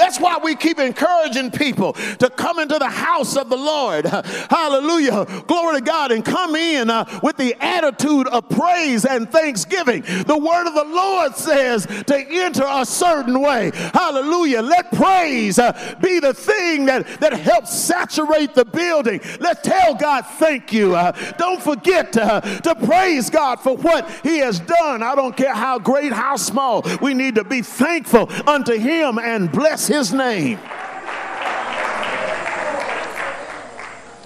that's 0.00 0.18
why 0.18 0.38
we 0.42 0.56
keep 0.56 0.78
encouraging 0.78 1.50
people 1.50 1.92
to 1.92 2.30
come 2.30 2.58
into 2.58 2.78
the 2.78 2.88
house 2.88 3.36
of 3.36 3.50
the 3.50 3.56
Lord. 3.56 4.06
Hallelujah. 4.50 5.26
Glory 5.46 5.76
to 5.76 5.82
God. 5.82 6.10
And 6.10 6.24
come 6.24 6.56
in 6.56 6.88
uh, 6.88 7.20
with 7.22 7.36
the 7.36 7.54
attitude 7.60 8.26
of 8.28 8.48
praise 8.48 9.04
and 9.04 9.30
thanksgiving. 9.30 10.00
The 10.02 10.38
word 10.38 10.66
of 10.66 10.74
the 10.74 10.84
Lord 10.84 11.36
says 11.36 11.86
to 12.06 12.16
enter 12.16 12.64
a 12.66 12.86
certain 12.86 13.40
way. 13.40 13.72
Hallelujah. 13.74 14.62
Let 14.62 14.90
praise 14.92 15.58
uh, 15.58 15.96
be 16.02 16.18
the 16.18 16.32
thing 16.32 16.86
that, 16.86 17.06
that 17.20 17.34
helps 17.34 17.78
saturate 17.78 18.54
the 18.54 18.64
building. 18.64 19.20
Let's 19.38 19.60
tell 19.62 19.94
God 19.94 20.22
thank 20.22 20.72
you. 20.72 20.94
Uh, 20.94 21.12
don't 21.36 21.62
forget 21.62 22.16
uh, 22.16 22.40
to 22.40 22.74
praise 22.74 23.28
God 23.28 23.60
for 23.60 23.76
what 23.76 24.10
He 24.22 24.38
has 24.38 24.60
done. 24.60 25.02
I 25.02 25.14
don't 25.14 25.36
care 25.36 25.54
how 25.54 25.78
great, 25.78 26.12
how 26.12 26.36
small. 26.36 26.84
We 27.02 27.12
need 27.12 27.34
to 27.34 27.44
be 27.44 27.60
thankful 27.60 28.30
unto 28.48 28.78
Him 28.78 29.18
and 29.18 29.52
bless 29.52 29.89
his 29.90 30.12
name. 30.12 30.58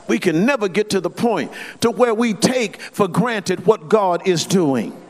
We 0.06 0.18
can 0.18 0.44
never 0.44 0.68
get 0.68 0.90
to 0.90 1.00
the 1.00 1.10
point 1.10 1.50
to 1.80 1.90
where 1.90 2.14
we 2.14 2.34
take 2.34 2.80
for 2.80 3.08
granted 3.08 3.66
what 3.66 3.88
God 3.88 4.28
is 4.28 4.44
doing. 4.44 5.00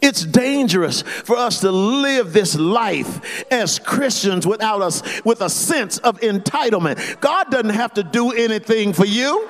It's 0.00 0.24
dangerous 0.24 1.02
for 1.02 1.36
us 1.36 1.60
to 1.60 1.70
live 1.70 2.32
this 2.32 2.56
life 2.56 3.44
as 3.52 3.78
Christians 3.78 4.46
without 4.46 4.80
us 4.80 5.02
with 5.24 5.40
a 5.40 5.50
sense 5.50 5.98
of 5.98 6.20
entitlement. 6.20 7.20
God 7.20 7.50
doesn't 7.50 7.70
have 7.70 7.94
to 7.94 8.02
do 8.02 8.30
anything 8.30 8.92
for 8.92 9.04
you. 9.04 9.48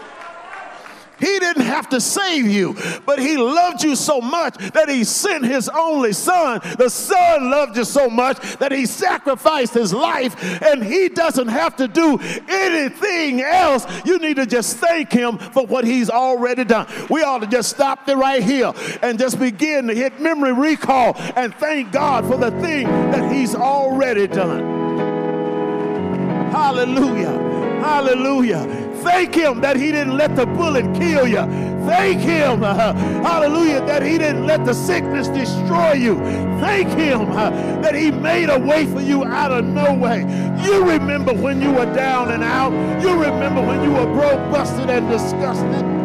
He 1.19 1.39
didn't 1.39 1.65
have 1.65 1.89
to 1.91 2.01
save 2.01 2.47
you, 2.47 2.77
but 3.05 3.19
He 3.19 3.37
loved 3.37 3.83
you 3.83 3.97
so 3.97 4.21
much 4.21 4.57
that 4.73 4.89
He 4.89 5.05
sent 5.05 5.45
His 5.45 5.69
only 5.69 6.13
Son. 6.13 6.61
The 6.79 6.89
Son 6.89 7.51
loved 7.51 7.77
you 7.77 7.85
so 7.85 8.09
much 8.09 8.41
that 8.59 8.73
He 8.73 8.87
sacrificed 8.87 9.75
His 9.75 9.93
life, 9.93 10.63
and 10.63 10.83
He 10.83 11.09
doesn't 11.09 11.49
have 11.49 11.77
to 11.77 11.89
do 11.89 12.19
anything 12.49 13.41
else. 13.41 13.87
You 14.05 14.19
need 14.19 14.37
to 14.37 14.47
just 14.47 14.77
thank 14.77 15.13
Him 15.13 15.39
for 15.39 15.67
what 15.67 15.85
He's 15.85 16.11
already 16.11 16.65
done. 16.65 16.87
We 17.11 17.23
ought 17.23 17.41
to 17.41 17.47
just 17.47 17.71
stop 17.71 18.07
there 18.07 18.17
right 18.17 18.43
here 18.43 18.73
and 19.03 19.19
just 19.19 19.39
begin 19.39 19.89
to 19.89 19.95
hit 19.95 20.21
memory 20.21 20.53
recall 20.53 21.15
and 21.37 21.55
thank 21.55 21.93
God 21.93 22.27
for 22.27 22.37
the 22.37 22.51
thing 22.61 22.87
that 22.87 23.33
He's 23.33 23.55
already 23.55 24.27
done. 24.27 24.79
Hallelujah. 26.51 27.33
Hallelujah. 27.81 28.88
Thank 29.09 29.35
him 29.35 29.63
that 29.63 29.77
he 29.77 29.91
didn't 29.91 30.19
let 30.19 30.37
the 30.37 30.45
bullet 30.45 30.85
kill 30.95 31.27
you. 31.27 31.41
Thank 31.89 32.21
him, 32.21 32.63
uh, 32.63 32.93
hallelujah, 33.23 33.81
that 33.87 34.03
he 34.03 34.19
didn't 34.19 34.47
let 34.47 34.67
the 34.67 34.75
sickness 34.75 35.29
destroy 35.29 35.93
you. 35.93 36.17
Thank 36.61 36.89
him 36.91 37.23
uh, 37.33 37.49
that 37.81 37.95
he 37.95 38.11
made 38.11 38.51
a 38.51 38.59
way 38.59 38.85
for 38.85 39.01
you 39.01 39.25
out 39.25 39.51
of 39.51 39.65
no 39.65 39.95
way. 39.95 40.21
You 40.63 40.85
remember 40.87 41.33
when 41.33 41.63
you 41.63 41.73
were 41.73 41.91
down 41.95 42.31
and 42.33 42.45
out. 42.45 42.71
You 43.03 43.13
remember 43.13 43.63
when 43.63 43.83
you 43.83 43.93
were 43.93 44.13
broke, 44.13 44.53
busted, 44.53 44.91
and 44.91 45.09
disgusted. 45.09 45.98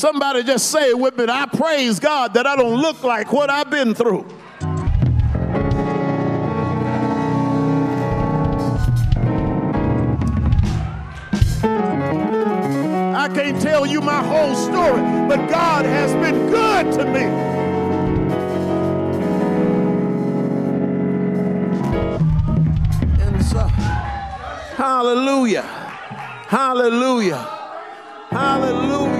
Somebody 0.00 0.42
just 0.44 0.70
say 0.70 0.94
with 0.94 1.18
me, 1.18 1.26
I 1.28 1.44
praise 1.44 2.00
God 2.00 2.32
that 2.32 2.46
I 2.46 2.56
don't 2.56 2.80
look 2.80 3.04
like 3.04 3.34
what 3.34 3.50
I've 3.50 3.68
been 3.68 3.94
through. 3.94 4.26
I 13.14 13.28
can't 13.34 13.60
tell 13.60 13.84
you 13.84 14.00
my 14.00 14.24
whole 14.24 14.54
story, 14.54 15.02
but 15.28 15.50
God 15.50 15.84
has 15.84 16.14
been 16.14 16.48
good 16.48 16.92
to 16.94 17.04
me. 17.04 17.24
And 23.20 23.44
so, 23.44 23.68
hallelujah, 24.78 25.60
hallelujah, 26.48 27.46
hallelujah. 28.30 29.19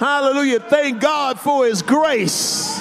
Hallelujah. 0.00 0.60
Thank 0.60 0.98
God 0.98 1.38
for 1.38 1.66
his 1.66 1.82
grace. 1.82 2.80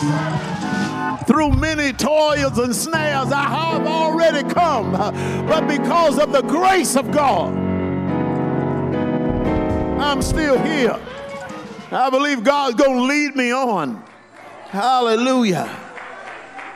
Through 1.28 1.52
many 1.52 1.92
toils 1.92 2.58
and 2.58 2.74
snares, 2.74 3.34
I 3.34 3.44
have 3.44 3.86
already 3.86 4.48
come, 4.48 4.94
but 4.94 5.68
because 5.68 6.18
of 6.18 6.32
the 6.32 6.42
grace 6.44 6.96
of 6.96 7.12
God, 7.12 7.54
I'm 10.00 10.22
still 10.22 10.58
here. 10.60 10.98
I 11.92 12.10
believe 12.10 12.46
God's 12.46 12.76
going 12.76 12.96
to 12.96 13.04
lead 13.04 13.36
me 13.36 13.52
on. 13.52 14.02
Hallelujah. 14.70 15.78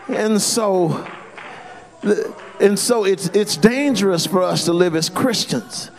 And 0.10 0.42
so, 0.42 1.08
and 2.60 2.78
so 2.78 3.06
it's, 3.06 3.28
it's 3.30 3.56
dangerous 3.56 4.26
for 4.26 4.44
us 4.44 4.66
to 4.66 4.74
live 4.74 4.94
as 4.98 5.08
Christians 5.08 5.90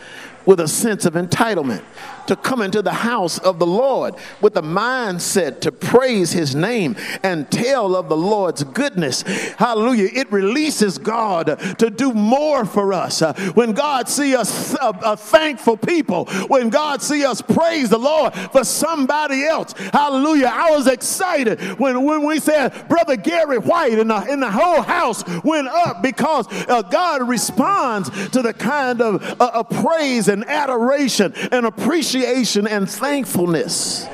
with 0.45 0.59
a 0.59 0.67
sense 0.67 1.05
of 1.05 1.13
entitlement 1.13 1.83
to 2.27 2.35
come 2.35 2.61
into 2.61 2.81
the 2.81 2.91
house 2.93 3.37
of 3.39 3.59
the 3.59 3.67
Lord 3.67 4.15
with 4.41 4.57
a 4.57 4.61
mindset 4.61 5.61
to 5.61 5.71
praise 5.71 6.31
his 6.31 6.55
name 6.55 6.95
and 7.23 7.49
tell 7.51 7.95
of 7.95 8.09
the 8.09 8.17
Lord's 8.17 8.63
goodness. 8.63 9.21
Hallelujah. 9.57 10.09
It 10.13 10.31
releases 10.31 10.97
God 10.97 11.59
to 11.79 11.89
do 11.89 12.13
more 12.13 12.65
for 12.65 12.93
us. 12.93 13.21
Uh, 13.21 13.33
when 13.53 13.73
God 13.73 14.09
see 14.09 14.35
us 14.35 14.73
a, 14.75 14.99
a 15.03 15.17
thankful 15.17 15.77
people, 15.77 16.25
when 16.47 16.69
God 16.69 17.01
see 17.01 17.25
us 17.25 17.41
praise 17.41 17.89
the 17.89 17.99
Lord 17.99 18.33
for 18.33 18.63
somebody 18.63 19.43
else. 19.43 19.73
Hallelujah. 19.93 20.51
I 20.51 20.71
was 20.71 20.87
excited 20.87 21.59
when, 21.79 22.03
when 22.03 22.25
we 22.25 22.39
said 22.39 22.87
Brother 22.89 23.15
Gary 23.15 23.57
White 23.57 23.99
and 23.99 24.09
the, 24.09 24.15
and 24.15 24.41
the 24.41 24.51
whole 24.51 24.81
house 24.81 25.23
went 25.43 25.67
up 25.67 26.01
because 26.01 26.47
uh, 26.67 26.81
God 26.81 27.27
responds 27.27 28.09
to 28.29 28.41
the 28.41 28.53
kind 28.53 29.01
of 29.01 29.23
uh, 29.39 29.63
praise 29.63 30.27
and 30.27 30.34
adoration 30.43 31.33
and 31.51 31.65
appreciation 31.65 32.67
and 32.67 32.89
thankfulness 32.89 34.05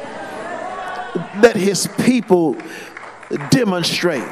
that 1.42 1.56
his 1.56 1.88
people 2.04 2.56
demonstrate. 3.50 4.28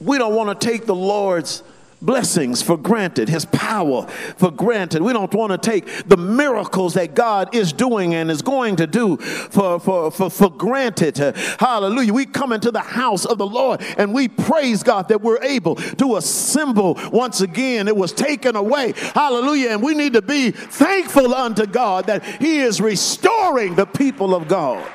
We 0.00 0.18
don't 0.18 0.34
want 0.34 0.60
to 0.60 0.66
take 0.66 0.86
the 0.86 0.94
Lord's 0.94 1.62
blessings 2.00 2.62
for 2.62 2.76
granted, 2.76 3.28
his 3.28 3.44
power 3.46 4.06
for 4.36 4.50
granted. 4.50 5.02
We 5.02 5.12
don't 5.12 5.32
want 5.34 5.50
to 5.50 5.58
take 5.58 6.08
the 6.08 6.16
miracles 6.16 6.94
that 6.94 7.14
God 7.14 7.54
is 7.54 7.72
doing 7.72 8.14
and 8.14 8.30
is 8.30 8.42
going 8.42 8.76
to 8.76 8.86
do 8.86 9.16
for, 9.16 9.80
for, 9.80 10.10
for, 10.10 10.30
for 10.30 10.50
granted. 10.50 11.18
Hallelujah. 11.58 12.12
We 12.12 12.26
come 12.26 12.52
into 12.52 12.70
the 12.70 12.80
house 12.80 13.24
of 13.24 13.38
the 13.38 13.46
Lord 13.46 13.82
and 13.96 14.12
we 14.12 14.28
praise 14.28 14.82
God 14.82 15.08
that 15.08 15.20
we're 15.20 15.42
able 15.42 15.76
to 15.76 16.16
assemble 16.16 16.98
once 17.12 17.40
again. 17.40 17.88
It 17.88 17.96
was 17.96 18.12
taken 18.12 18.56
away. 18.56 18.92
Hallelujah. 18.96 19.70
And 19.70 19.82
we 19.82 19.94
need 19.94 20.12
to 20.14 20.22
be 20.22 20.50
thankful 20.50 21.34
unto 21.34 21.66
God 21.66 22.06
that 22.06 22.24
he 22.24 22.58
is 22.58 22.80
restoring 22.80 23.74
the 23.74 23.86
people 23.86 24.34
of 24.34 24.48
God. 24.48 24.86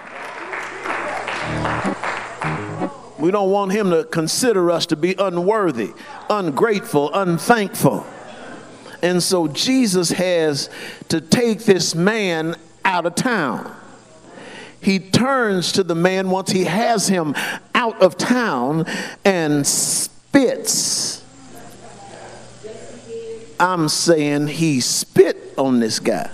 We 3.23 3.31
don't 3.31 3.51
want 3.51 3.71
him 3.71 3.91
to 3.91 4.03
consider 4.03 4.69
us 4.69 4.85
to 4.87 4.97
be 4.97 5.15
unworthy, 5.17 5.93
ungrateful, 6.29 7.09
unthankful. 7.13 8.05
And 9.01 9.23
so 9.23 9.47
Jesus 9.47 10.11
has 10.11 10.69
to 11.07 11.21
take 11.21 11.59
this 11.59 11.95
man 11.95 12.57
out 12.83 13.05
of 13.05 13.15
town. 13.15 13.73
He 14.81 14.99
turns 14.99 15.71
to 15.71 15.85
the 15.85 15.95
man 15.95 16.31
once 16.31 16.51
he 16.51 16.65
has 16.65 17.07
him 17.07 17.33
out 17.73 18.01
of 18.01 18.17
town 18.17 18.87
and 19.23 19.65
spits. 19.65 21.23
I'm 23.57 23.87
saying 23.87 24.47
he 24.47 24.81
spit 24.81 25.53
on 25.57 25.79
this 25.79 25.99
guy. 25.99 26.29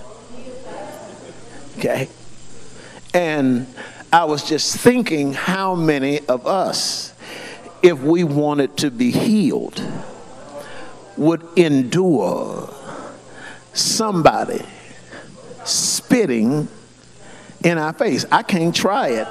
Okay? 1.78 2.08
And 3.14 3.68
I 4.12 4.24
was 4.24 4.42
just 4.42 4.76
thinking 4.76 5.32
how 5.32 5.76
many 5.76 6.18
of 6.26 6.44
us, 6.44 7.14
if 7.80 8.00
we 8.02 8.24
wanted 8.24 8.76
to 8.78 8.90
be 8.90 9.12
healed, 9.12 9.80
would 11.16 11.46
endure 11.56 12.68
somebody 13.72 14.64
spitting 15.64 16.66
in 17.62 17.78
our 17.78 17.92
face. 17.92 18.24
I 18.32 18.42
can't 18.42 18.74
try 18.74 19.08
it. 19.10 19.28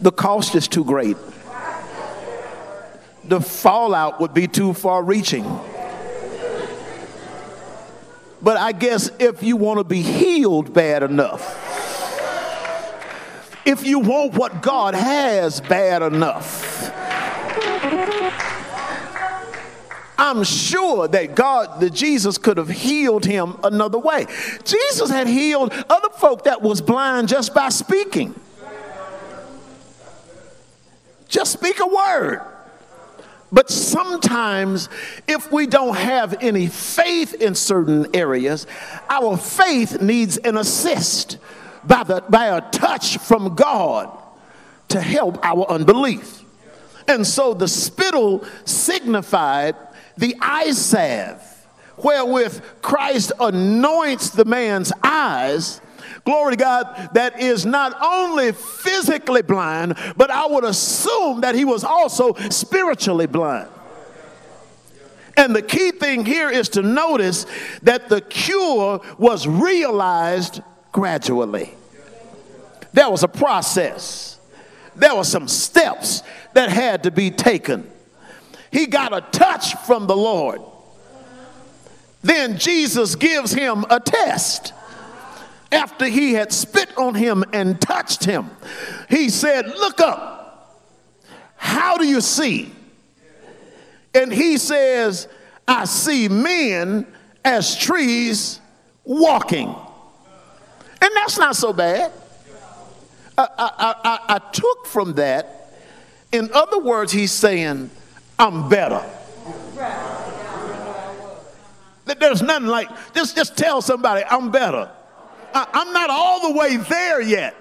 The 0.00 0.12
cost 0.12 0.54
is 0.54 0.68
too 0.68 0.84
great. 0.84 1.16
The 3.24 3.40
fallout 3.40 4.20
would 4.20 4.34
be 4.34 4.46
too 4.46 4.74
far 4.74 5.02
reaching. 5.02 5.44
But 8.40 8.56
I 8.56 8.72
guess 8.72 9.10
if 9.18 9.42
you 9.42 9.56
want 9.56 9.78
to 9.78 9.84
be 9.84 10.02
healed 10.02 10.72
bad 10.72 11.02
enough, 11.02 11.64
if 13.64 13.84
you 13.84 13.98
want 13.98 14.34
what 14.34 14.62
God 14.62 14.94
has 14.94 15.60
bad 15.60 16.02
enough, 16.02 16.92
I'm 20.20 20.42
sure 20.42 21.06
that 21.08 21.34
God, 21.34 21.80
that 21.80 21.90
Jesus 21.90 22.38
could 22.38 22.56
have 22.56 22.68
healed 22.68 23.24
him 23.24 23.56
another 23.62 23.98
way. 23.98 24.26
Jesus 24.64 25.10
had 25.10 25.26
healed 25.26 25.72
other 25.88 26.10
folk 26.10 26.44
that 26.44 26.60
was 26.60 26.80
blind 26.80 27.28
just 27.28 27.54
by 27.54 27.68
speaking. 27.68 28.38
Just 31.28 31.52
speak 31.52 31.78
a 31.80 31.86
word. 31.86 32.40
But 33.50 33.70
sometimes, 33.70 34.88
if 35.26 35.50
we 35.50 35.66
don't 35.66 35.96
have 35.96 36.36
any 36.42 36.66
faith 36.66 37.34
in 37.34 37.54
certain 37.54 38.14
areas, 38.14 38.66
our 39.08 39.36
faith 39.36 40.02
needs 40.02 40.36
an 40.38 40.56
assist 40.56 41.38
by, 41.84 42.02
the, 42.02 42.22
by 42.28 42.46
a 42.46 42.60
touch 42.70 43.16
from 43.18 43.54
God 43.54 44.10
to 44.88 45.00
help 45.00 45.38
our 45.44 45.66
unbelief. 45.70 46.44
And 47.06 47.26
so 47.26 47.54
the 47.54 47.68
spittle 47.68 48.44
signified 48.66 49.76
the 50.18 50.36
eye 50.40 50.72
salve, 50.72 51.42
wherewith 51.96 52.62
Christ 52.82 53.32
anoints 53.40 54.30
the 54.30 54.44
man's 54.44 54.92
eyes 55.02 55.80
glory 56.28 56.52
to 56.52 56.62
God, 56.62 57.08
that 57.14 57.40
is 57.40 57.64
not 57.64 57.96
only 58.02 58.52
physically 58.52 59.40
blind, 59.40 59.96
but 60.14 60.30
I 60.30 60.44
would 60.46 60.62
assume 60.62 61.40
that 61.40 61.54
he 61.54 61.64
was 61.64 61.84
also 61.84 62.34
spiritually 62.50 63.26
blind. 63.26 63.70
And 65.38 65.56
the 65.56 65.62
key 65.62 65.90
thing 65.90 66.26
here 66.26 66.50
is 66.50 66.68
to 66.70 66.82
notice 66.82 67.46
that 67.82 68.10
the 68.10 68.20
cure 68.20 69.00
was 69.16 69.48
realized 69.48 70.60
gradually. 70.92 71.74
There 72.92 73.08
was 73.08 73.22
a 73.22 73.28
process, 73.28 74.38
there 74.94 75.14
were 75.16 75.24
some 75.24 75.48
steps 75.48 76.22
that 76.52 76.68
had 76.68 77.04
to 77.04 77.10
be 77.10 77.30
taken. 77.30 77.90
He 78.70 78.84
got 78.84 79.16
a 79.16 79.22
touch 79.22 79.76
from 79.86 80.06
the 80.06 80.16
Lord. 80.16 80.60
Then 82.20 82.58
Jesus 82.58 83.14
gives 83.14 83.54
him 83.54 83.86
a 83.88 83.98
test 83.98 84.74
after 85.70 86.06
he 86.06 86.32
had 86.32 86.52
spit 86.52 86.96
on 86.96 87.14
him 87.14 87.44
and 87.52 87.80
touched 87.80 88.24
him, 88.24 88.50
he 89.08 89.28
said, 89.28 89.66
Look 89.66 90.00
up. 90.00 90.38
How 91.56 91.96
do 91.96 92.06
you 92.06 92.20
see? 92.20 92.72
And 94.14 94.32
he 94.32 94.56
says, 94.56 95.28
I 95.66 95.84
see 95.84 96.28
men 96.28 97.06
as 97.44 97.76
trees 97.76 98.60
walking. 99.04 99.68
And 101.00 101.10
that's 101.14 101.38
not 101.38 101.56
so 101.56 101.72
bad. 101.72 102.12
I, 103.36 103.46
I, 103.56 103.94
I, 104.04 104.34
I 104.36 104.38
took 104.50 104.86
from 104.86 105.14
that, 105.14 105.72
in 106.32 106.50
other 106.52 106.78
words, 106.78 107.12
he's 107.12 107.32
saying, 107.32 107.90
I'm 108.38 108.68
better. 108.68 109.04
There's 112.04 112.42
nothing 112.42 112.68
like, 112.68 112.88
just, 113.14 113.36
just 113.36 113.56
tell 113.56 113.82
somebody, 113.82 114.24
I'm 114.24 114.50
better. 114.50 114.90
I'm 115.54 115.92
not 115.92 116.10
all 116.10 116.52
the 116.52 116.58
way 116.58 116.76
there 116.76 117.20
yet, 117.20 117.54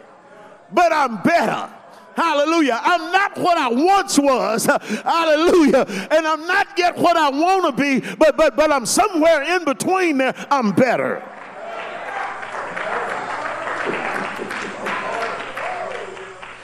but 0.72 0.92
I'm 0.92 1.22
better. 1.22 1.74
Hallelujah. 2.16 2.80
I'm 2.82 3.12
not 3.12 3.38
what 3.38 3.58
I 3.58 3.70
once 3.70 4.18
was. 4.18 4.66
Hallelujah. 5.04 5.86
And 6.10 6.28
I'm 6.28 6.48
not 6.48 6.68
yet 6.76 6.98
what 6.98 7.16
I 7.16 7.30
want 7.30 7.78
to 7.78 7.82
be, 7.82 8.00
but 8.16 8.36
but 8.36 8.56
but 8.56 8.72
I'm 8.72 8.86
somewhere 8.88 9.44
in 9.44 9.64
between 9.64 10.18
there. 10.18 10.34
I'm 10.50 10.72
better. 10.72 11.24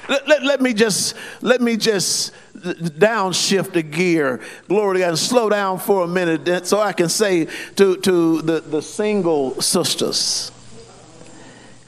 Let, 0.09 0.28
let, 0.28 0.43
let 0.43 0.61
me 0.61 0.74
just 0.74 1.15
let 1.41 1.61
me 1.61 1.78
just 1.78 2.34
downshift 2.63 3.76
a 3.76 3.82
gear, 3.82 4.39
glory 4.67 4.97
to 4.97 4.99
God, 5.01 5.09
and 5.09 5.19
slow 5.19 5.49
down 5.49 5.80
for 5.80 6.03
a 6.03 6.07
minute 6.07 6.65
so 6.65 6.80
I 6.80 6.93
can 6.93 7.09
say 7.09 7.47
to, 7.76 7.97
to 7.97 8.41
the, 8.41 8.61
the 8.61 8.82
single 8.82 9.59
sisters, 9.61 10.51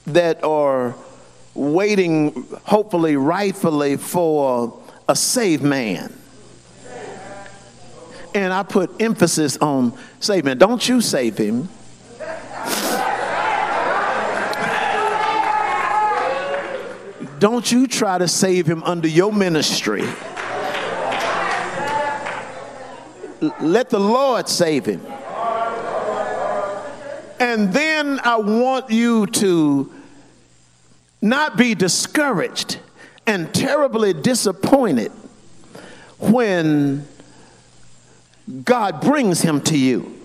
that 0.08 0.44
are 0.44 0.96
waiting, 1.54 2.48
hopefully, 2.64 3.16
rightfully, 3.16 3.98
for 3.98 4.82
a 5.08 5.16
saved 5.16 5.64
man. 5.64 6.14
And 8.34 8.52
I 8.52 8.64
put 8.64 9.02
emphasis 9.02 9.56
on 9.58 9.98
saving. 10.20 10.58
Don't 10.58 10.88
you 10.88 11.00
save 11.00 11.38
him. 11.38 11.70
Don't 17.40 17.72
you 17.72 17.88
try 17.88 18.18
to 18.18 18.28
save 18.28 18.66
him 18.66 18.84
under 18.84 19.08
your 19.08 19.32
ministry. 19.32 20.04
Let 23.62 23.90
the 23.90 24.00
Lord 24.00 24.50
save 24.50 24.86
him. 24.86 25.06
And 27.40 27.72
then 27.72 28.20
I 28.24 28.38
want 28.38 28.90
you 28.90 29.28
to 29.28 29.95
not 31.26 31.58
be 31.58 31.74
discouraged 31.74 32.80
and 33.26 33.54
terribly 33.54 34.14
disappointed 34.14 35.12
when 36.20 37.08
God 38.64 39.02
brings 39.02 39.42
him 39.42 39.60
to 39.62 39.78
you. 39.78 40.16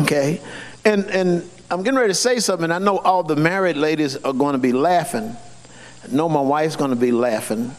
Okay? 0.00 0.40
And 0.84 1.04
and 1.06 1.50
I'm 1.70 1.82
getting 1.82 1.98
ready 1.98 2.10
to 2.10 2.14
say 2.14 2.40
something. 2.40 2.70
I 2.70 2.78
know 2.78 2.98
all 2.98 3.22
the 3.22 3.36
married 3.36 3.76
ladies 3.76 4.16
are 4.16 4.32
going 4.32 4.54
to 4.54 4.58
be 4.58 4.72
laughing. 4.72 5.36
I 6.04 6.14
know 6.14 6.28
my 6.28 6.40
wife's 6.40 6.76
going 6.76 6.90
to 6.90 6.96
be 6.96 7.12
laughing. 7.12 7.74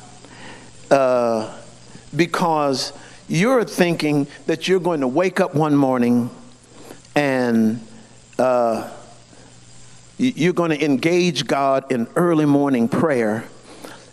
Uh, 0.90 1.56
because 2.16 2.94
you're 3.28 3.64
thinking 3.66 4.28
that 4.48 4.68
you're 4.68 4.80
going 4.80 5.02
to 5.02 5.08
wake 5.08 5.40
up 5.40 5.56
one 5.56 5.76
morning 5.76 6.30
and 7.16 7.86
uh, 8.38 8.90
you're 10.20 10.53
going 10.53 10.72
to 10.72 10.84
engage 10.84 11.47
God 11.47 11.89
in 11.89 12.05
early 12.17 12.45
morning 12.45 12.89
prayer 12.89 13.45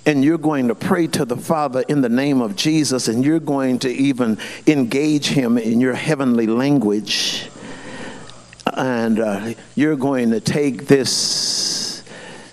and 0.06 0.24
you're 0.24 0.38
going 0.38 0.68
to 0.68 0.74
pray 0.76 1.08
to 1.08 1.24
the 1.24 1.36
Father 1.36 1.82
in 1.88 2.00
the 2.00 2.08
name 2.08 2.40
of 2.40 2.54
Jesus 2.54 3.08
and 3.08 3.24
you're 3.24 3.40
going 3.40 3.80
to 3.80 3.90
even 3.90 4.38
engage 4.68 5.26
Him 5.26 5.58
in 5.58 5.80
your 5.80 5.94
heavenly 5.94 6.46
language. 6.46 7.48
And 8.72 9.18
uh, 9.18 9.54
you're 9.74 9.96
going 9.96 10.30
to 10.30 10.38
take 10.38 10.86
this 10.86 12.04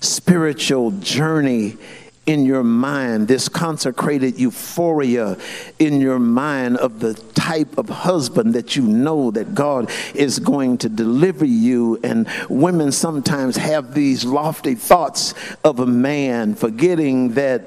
spiritual 0.01 0.89
journey 0.91 1.77
in 2.25 2.45
your 2.45 2.63
mind, 2.63 3.27
this 3.27 3.49
consecrated 3.49 4.39
euphoria 4.39 5.37
in 5.77 5.99
your 5.99 6.19
mind 6.19 6.77
of 6.77 6.99
the 6.99 7.13
type 7.13 7.77
of 7.77 7.89
husband 7.89 8.53
that 8.53 8.75
you 8.75 8.83
know 8.83 9.29
that 9.31 9.53
God 9.53 9.89
is 10.13 10.39
going 10.39 10.77
to 10.79 10.89
deliver 10.89 11.43
you. 11.43 11.99
And 12.03 12.27
women 12.49 12.91
sometimes 12.93 13.57
have 13.57 13.93
these 13.93 14.23
lofty 14.23 14.75
thoughts 14.75 15.33
of 15.63 15.79
a 15.79 15.85
man, 15.85 16.55
forgetting 16.55 17.33
that 17.33 17.63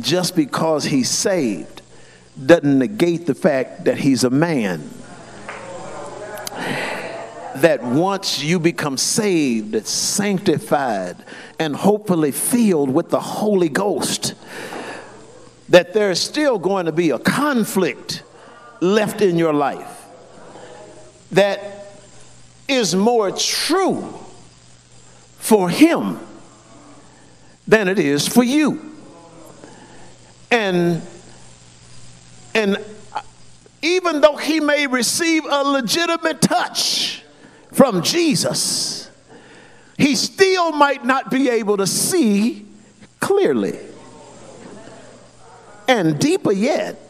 just 0.00 0.34
because 0.34 0.84
he's 0.84 1.08
saved 1.08 1.82
doesn't 2.44 2.78
negate 2.78 3.26
the 3.26 3.34
fact 3.34 3.84
that 3.84 3.98
he's 3.98 4.24
a 4.24 4.30
man 4.30 4.88
that 7.62 7.82
once 7.82 8.42
you 8.42 8.58
become 8.58 8.96
saved, 8.96 9.86
sanctified, 9.86 11.16
and 11.58 11.74
hopefully 11.74 12.32
filled 12.32 12.90
with 12.90 13.10
the 13.10 13.20
Holy 13.20 13.68
Ghost, 13.68 14.34
that 15.68 15.92
there's 15.92 16.20
still 16.20 16.58
going 16.58 16.86
to 16.86 16.92
be 16.92 17.10
a 17.10 17.18
conflict 17.18 18.22
left 18.80 19.20
in 19.20 19.36
your 19.36 19.52
life 19.52 20.04
that 21.32 21.60
is 22.68 22.94
more 22.94 23.30
true 23.30 24.14
for 25.38 25.68
him 25.68 26.18
than 27.66 27.88
it 27.88 27.98
is 27.98 28.26
for 28.26 28.42
you. 28.42 28.94
And 30.50 31.02
and 32.54 32.78
even 33.82 34.20
though 34.20 34.36
he 34.36 34.58
may 34.60 34.86
receive 34.86 35.44
a 35.44 35.62
legitimate 35.62 36.40
touch 36.40 37.17
from 37.72 38.02
Jesus, 38.02 39.10
he 39.96 40.14
still 40.14 40.72
might 40.72 41.04
not 41.04 41.30
be 41.30 41.48
able 41.48 41.76
to 41.76 41.86
see 41.86 42.64
clearly. 43.20 43.78
And 45.86 46.18
deeper 46.18 46.52
yet, 46.52 47.00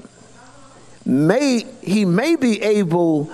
may 1.04 1.64
he 1.82 2.04
may 2.04 2.36
be 2.36 2.62
able 2.62 3.30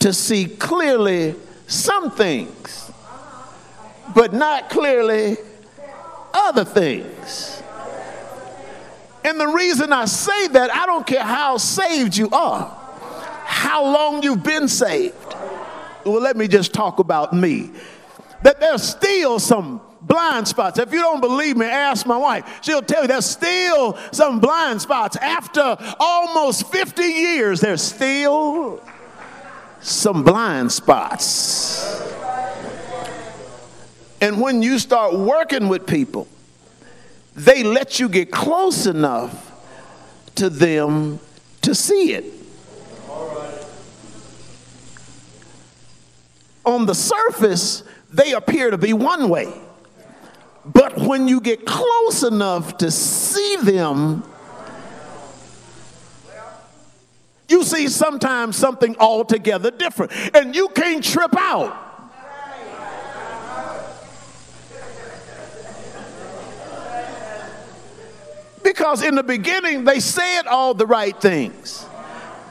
to 0.00 0.12
see 0.12 0.46
clearly 0.46 1.34
some 1.66 2.10
things, 2.10 2.90
but 4.14 4.32
not 4.32 4.68
clearly 4.68 5.36
other 6.34 6.64
things. 6.64 7.62
And 9.24 9.38
the 9.38 9.46
reason 9.46 9.92
I 9.92 10.06
say 10.06 10.48
that, 10.48 10.74
I 10.74 10.86
don't 10.86 11.06
care 11.06 11.22
how 11.22 11.56
saved 11.56 12.16
you 12.16 12.28
are, 12.30 12.66
how 13.44 13.84
long 13.84 14.22
you've 14.22 14.42
been 14.42 14.68
saved. 14.68 15.31
Well, 16.04 16.20
let 16.20 16.36
me 16.36 16.48
just 16.48 16.72
talk 16.72 16.98
about 16.98 17.32
me. 17.32 17.70
That 18.42 18.60
there's 18.60 18.82
still 18.82 19.38
some 19.38 19.80
blind 20.00 20.48
spots. 20.48 20.78
If 20.78 20.92
you 20.92 21.00
don't 21.00 21.20
believe 21.20 21.56
me, 21.56 21.66
ask 21.66 22.06
my 22.06 22.16
wife. 22.16 22.60
She'll 22.62 22.82
tell 22.82 23.02
you 23.02 23.08
there's 23.08 23.26
still 23.26 23.96
some 24.10 24.40
blind 24.40 24.82
spots. 24.82 25.16
After 25.16 25.76
almost 26.00 26.70
50 26.72 27.02
years, 27.02 27.60
there's 27.60 27.82
still 27.82 28.82
some 29.80 30.22
blind 30.22 30.72
spots. 30.72 32.00
And 34.20 34.40
when 34.40 34.62
you 34.62 34.78
start 34.78 35.14
working 35.14 35.68
with 35.68 35.86
people, 35.86 36.28
they 37.34 37.62
let 37.62 37.98
you 37.98 38.08
get 38.08 38.30
close 38.30 38.86
enough 38.86 39.50
to 40.36 40.48
them 40.48 41.18
to 41.62 41.74
see 41.74 42.12
it. 42.12 42.24
On 46.64 46.86
the 46.86 46.94
surface, 46.94 47.82
they 48.12 48.32
appear 48.32 48.70
to 48.70 48.78
be 48.78 48.92
one 48.92 49.28
way. 49.28 49.52
But 50.64 50.96
when 50.98 51.26
you 51.26 51.40
get 51.40 51.66
close 51.66 52.22
enough 52.22 52.78
to 52.78 52.90
see 52.90 53.56
them, 53.56 54.22
you 57.48 57.64
see 57.64 57.88
sometimes 57.88 58.56
something 58.56 58.96
altogether 58.98 59.70
different. 59.70 60.12
And 60.34 60.54
you 60.54 60.68
can't 60.68 61.02
trip 61.02 61.36
out. 61.36 61.76
Because 68.62 69.02
in 69.02 69.16
the 69.16 69.22
beginning, 69.22 69.84
they 69.84 70.00
said 70.00 70.46
all 70.46 70.74
the 70.74 70.86
right 70.86 71.20
things. 71.20 71.84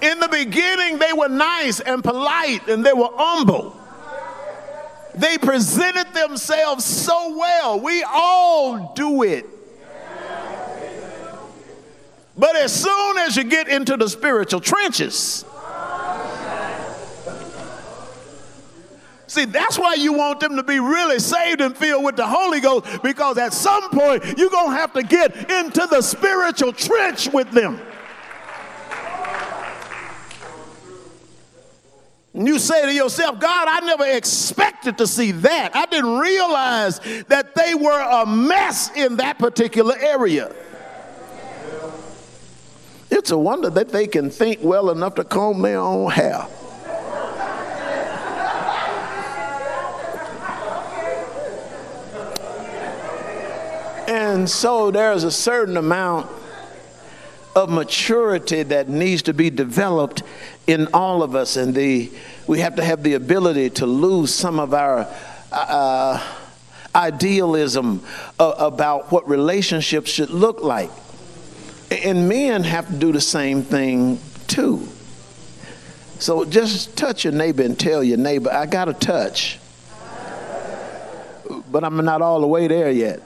In 0.02 0.20
the 0.20 0.28
beginning, 0.28 1.00
they 1.00 1.14
were 1.14 1.30
nice 1.30 1.80
and 1.80 2.04
polite 2.04 2.68
and 2.68 2.86
they 2.86 2.94
were 2.94 3.10
humble. 3.14 3.81
They 5.22 5.38
presented 5.38 6.16
themselves 6.16 6.84
so 6.84 7.38
well. 7.38 7.80
We 7.80 8.04
all 8.04 8.92
do 8.96 9.22
it. 9.22 9.46
But 12.36 12.56
as 12.56 12.74
soon 12.74 13.20
as 13.20 13.38
you 13.38 13.44
get 13.44 13.68
into 13.68 13.98
the 13.98 14.10
spiritual 14.10 14.62
trenches, 14.62 15.46
See, 19.28 19.46
that's 19.46 19.80
why 19.80 19.94
you 19.94 20.12
want 20.12 20.42
them 20.42 20.58
to 20.58 20.64
be 20.64 20.82
really 20.82 21.18
saved 21.20 21.62
and 21.62 21.78
filled 21.78 22.04
with 22.04 22.18
the 22.18 22.28
Holy 22.28 22.60
Ghost 22.60 23.02
because 23.02 23.38
at 23.38 23.54
some 23.54 23.90
point 23.90 24.38
you're 24.38 24.50
going 24.50 24.72
to 24.72 24.76
have 24.76 24.92
to 24.92 25.04
get 25.04 25.50
into 25.50 25.88
the 25.90 26.02
spiritual 26.02 26.74
trench 26.74 27.30
with 27.32 27.50
them. 27.52 27.80
And 32.42 32.48
you 32.48 32.58
say 32.58 32.88
to 32.88 32.92
yourself, 32.92 33.40
God, 33.40 33.68
I 33.70 33.86
never 33.86 34.04
expected 34.04 34.98
to 34.98 35.06
see 35.06 35.30
that. 35.30 35.76
I 35.76 35.86
didn't 35.86 36.18
realize 36.18 37.00
that 37.28 37.54
they 37.54 37.76
were 37.76 38.02
a 38.02 38.26
mess 38.26 38.90
in 38.98 39.18
that 39.18 39.38
particular 39.38 39.94
area. 40.00 40.52
It's 43.12 43.30
a 43.30 43.38
wonder 43.38 43.70
that 43.70 43.90
they 43.90 44.08
can 44.08 44.32
think 44.32 44.58
well 44.64 44.90
enough 44.90 45.14
to 45.16 45.24
comb 45.24 45.62
their 45.62 45.78
own 45.78 46.10
hair. 46.10 46.48
And 54.08 54.50
so 54.50 54.90
there's 54.90 55.24
a 55.24 55.32
certain 55.32 55.78
amount 55.78 56.28
of 57.54 57.70
maturity 57.70 58.64
that 58.64 58.88
needs 58.88 59.22
to 59.24 59.34
be 59.34 59.50
developed 59.50 60.24
in 60.68 60.88
all 60.94 61.22
of 61.22 61.36
us, 61.36 61.58
and 61.58 61.76
the 61.76 62.10
we 62.48 62.60
have 62.60 62.76
to 62.76 62.84
have 62.84 63.04
the 63.04 63.14
ability 63.14 63.70
to 63.72 63.86
lose 63.86 64.34
some 64.34 64.60
of 64.60 64.74
our 64.74 65.08
uh, 65.52 66.36
idealism 66.96 68.04
uh, 68.40 68.54
about 68.58 69.12
what 69.12 69.28
relationships 69.28 70.10
should 70.10 70.30
look 70.30 70.62
like. 70.62 70.90
And 71.92 72.30
men 72.30 72.64
have 72.64 72.88
to 72.88 72.94
do 72.94 73.12
the 73.12 73.22
same 73.22 73.64
thing 73.64 74.20
too. 74.48 74.88
So 76.20 76.46
just 76.46 76.96
touch 76.96 77.24
your 77.24 77.34
neighbor 77.34 77.64
and 77.64 77.78
tell 77.80 78.04
your 78.04 78.18
neighbor, 78.18 78.52
I 78.52 78.66
got 78.66 78.88
a 78.88 78.94
touch, 78.94 79.60
but 81.72 81.84
I'm 81.84 82.04
not 82.06 82.22
all 82.22 82.42
the 82.42 82.48
way 82.48 82.68
there 82.68 82.92
yet. 82.92 83.22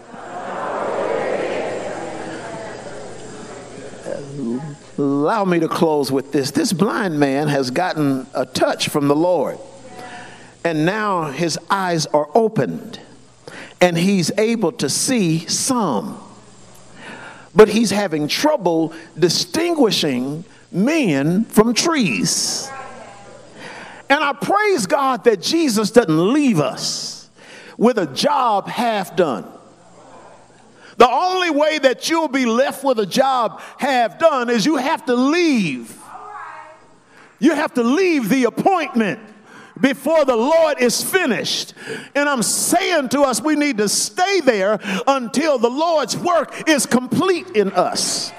Allow 4.97 5.45
me 5.45 5.59
to 5.59 5.67
close 5.67 6.11
with 6.11 6.31
this. 6.31 6.51
This 6.51 6.73
blind 6.73 7.19
man 7.19 7.47
has 7.47 7.71
gotten 7.71 8.27
a 8.33 8.45
touch 8.45 8.89
from 8.89 9.07
the 9.07 9.15
Lord, 9.15 9.57
and 10.63 10.85
now 10.85 11.31
his 11.31 11.57
eyes 11.69 12.05
are 12.07 12.29
opened, 12.33 12.99
and 13.81 13.97
he's 13.97 14.31
able 14.37 14.71
to 14.73 14.89
see 14.89 15.39
some. 15.47 16.21
But 17.53 17.69
he's 17.69 17.91
having 17.91 18.27
trouble 18.27 18.93
distinguishing 19.17 20.43
men 20.71 21.45
from 21.45 21.73
trees. 21.73 22.69
And 24.09 24.23
I 24.23 24.33
praise 24.33 24.85
God 24.85 25.23
that 25.23 25.41
Jesus 25.41 25.91
doesn't 25.91 26.33
leave 26.33 26.59
us 26.59 27.29
with 27.77 27.97
a 27.97 28.05
job 28.07 28.67
half 28.67 29.15
done. 29.15 29.45
The 30.97 31.09
only 31.09 31.49
way 31.49 31.77
that 31.79 32.09
you'll 32.09 32.27
be 32.27 32.45
left 32.45 32.83
with 32.83 32.99
a 32.99 33.05
job 33.05 33.61
half 33.77 34.17
done 34.17 34.49
is 34.49 34.65
you 34.65 34.77
have 34.77 35.05
to 35.05 35.15
leave. 35.15 35.97
You 37.39 37.53
have 37.53 37.73
to 37.73 37.83
leave 37.83 38.29
the 38.29 38.45
appointment 38.45 39.19
before 39.79 40.23
the 40.23 40.35
Lord 40.35 40.79
is 40.79 41.03
finished. 41.03 41.73
And 42.15 42.29
I'm 42.29 42.43
saying 42.43 43.09
to 43.09 43.21
us, 43.21 43.41
we 43.41 43.55
need 43.55 43.77
to 43.79 43.89
stay 43.89 44.39
there 44.39 44.79
until 45.05 45.57
the 45.57 45.69
Lord's 45.69 46.17
work 46.17 46.67
is 46.69 46.85
complete 46.85 47.49
in 47.51 47.71
us. 47.73 48.31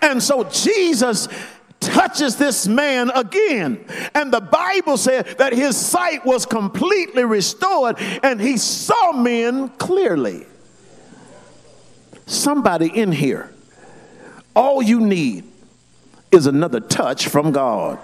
And 0.00 0.22
so 0.22 0.44
Jesus 0.44 1.28
touches 1.80 2.36
this 2.36 2.66
man 2.66 3.10
again. 3.10 3.84
And 4.14 4.32
the 4.32 4.40
Bible 4.40 4.96
said 4.96 5.26
that 5.38 5.52
his 5.52 5.76
sight 5.76 6.24
was 6.24 6.46
completely 6.46 7.24
restored 7.24 7.96
and 7.98 8.40
he 8.40 8.56
saw 8.56 9.12
men 9.12 9.68
clearly. 9.70 10.46
Somebody 12.26 12.88
in 12.88 13.12
here, 13.12 13.52
all 14.56 14.82
you 14.82 15.00
need 15.00 15.44
is 16.30 16.46
another 16.46 16.80
touch 16.80 17.28
from 17.28 17.52
God. 17.52 17.98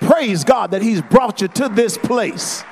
Praise 0.00 0.44
God 0.44 0.70
that 0.70 0.82
He's 0.82 1.02
brought 1.02 1.40
you 1.40 1.48
to 1.48 1.68
this 1.68 1.98
place. 1.98 2.64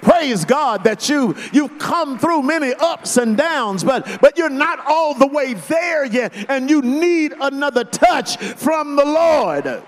Praise 0.00 0.44
God 0.44 0.82
that 0.84 1.08
you 1.08 1.36
you've 1.52 1.78
come 1.78 2.18
through 2.18 2.42
many 2.42 2.74
ups 2.74 3.16
and 3.16 3.36
downs, 3.36 3.84
but 3.84 4.20
but 4.20 4.36
you're 4.36 4.50
not 4.50 4.80
all 4.86 5.14
the 5.14 5.28
way 5.28 5.54
there 5.54 6.04
yet, 6.04 6.32
and 6.48 6.68
you 6.68 6.82
need 6.82 7.32
another 7.40 7.84
touch 7.84 8.36
from 8.36 8.96
the 8.96 9.04
Lord. 9.04 9.82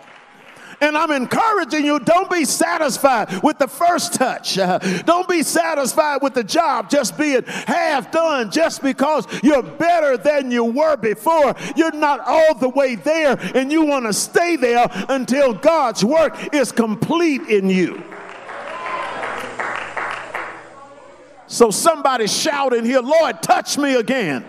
And 0.80 0.96
I'm 0.96 1.10
encouraging 1.10 1.84
you 1.84 1.98
don't 2.00 2.30
be 2.30 2.44
satisfied 2.44 3.42
with 3.42 3.58
the 3.58 3.68
first 3.68 4.14
touch. 4.14 4.56
Don't 5.04 5.28
be 5.28 5.42
satisfied 5.42 6.22
with 6.22 6.34
the 6.34 6.44
job 6.44 6.88
just 6.90 7.16
being 7.18 7.42
half 7.44 8.10
done 8.10 8.50
just 8.50 8.82
because 8.82 9.26
you're 9.42 9.62
better 9.62 10.16
than 10.16 10.50
you 10.50 10.64
were 10.64 10.96
before. 10.96 11.54
You're 11.76 11.92
not 11.92 12.20
all 12.20 12.54
the 12.54 12.68
way 12.68 12.94
there, 12.94 13.38
and 13.54 13.70
you 13.70 13.84
want 13.84 14.06
to 14.06 14.12
stay 14.12 14.56
there 14.56 14.86
until 15.08 15.54
God's 15.54 16.04
work 16.04 16.54
is 16.54 16.72
complete 16.72 17.42
in 17.42 17.68
you. 17.68 18.02
So 21.46 21.70
somebody 21.70 22.26
shout 22.26 22.72
in 22.72 22.84
here, 22.84 23.00
Lord, 23.00 23.42
touch 23.42 23.78
me 23.78 23.94
again. 23.94 24.44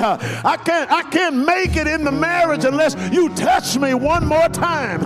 Hallelujah. 0.00 0.42
I 0.44 0.56
can't 0.56 0.90
I 0.90 1.02
can't 1.04 1.36
make 1.36 1.76
it 1.76 1.86
in 1.86 2.04
the 2.04 2.12
marriage 2.12 2.64
unless 2.64 2.96
you 3.12 3.28
touch 3.34 3.76
me 3.78 3.94
one 3.94 4.26
more 4.26 4.48
time. 4.48 5.00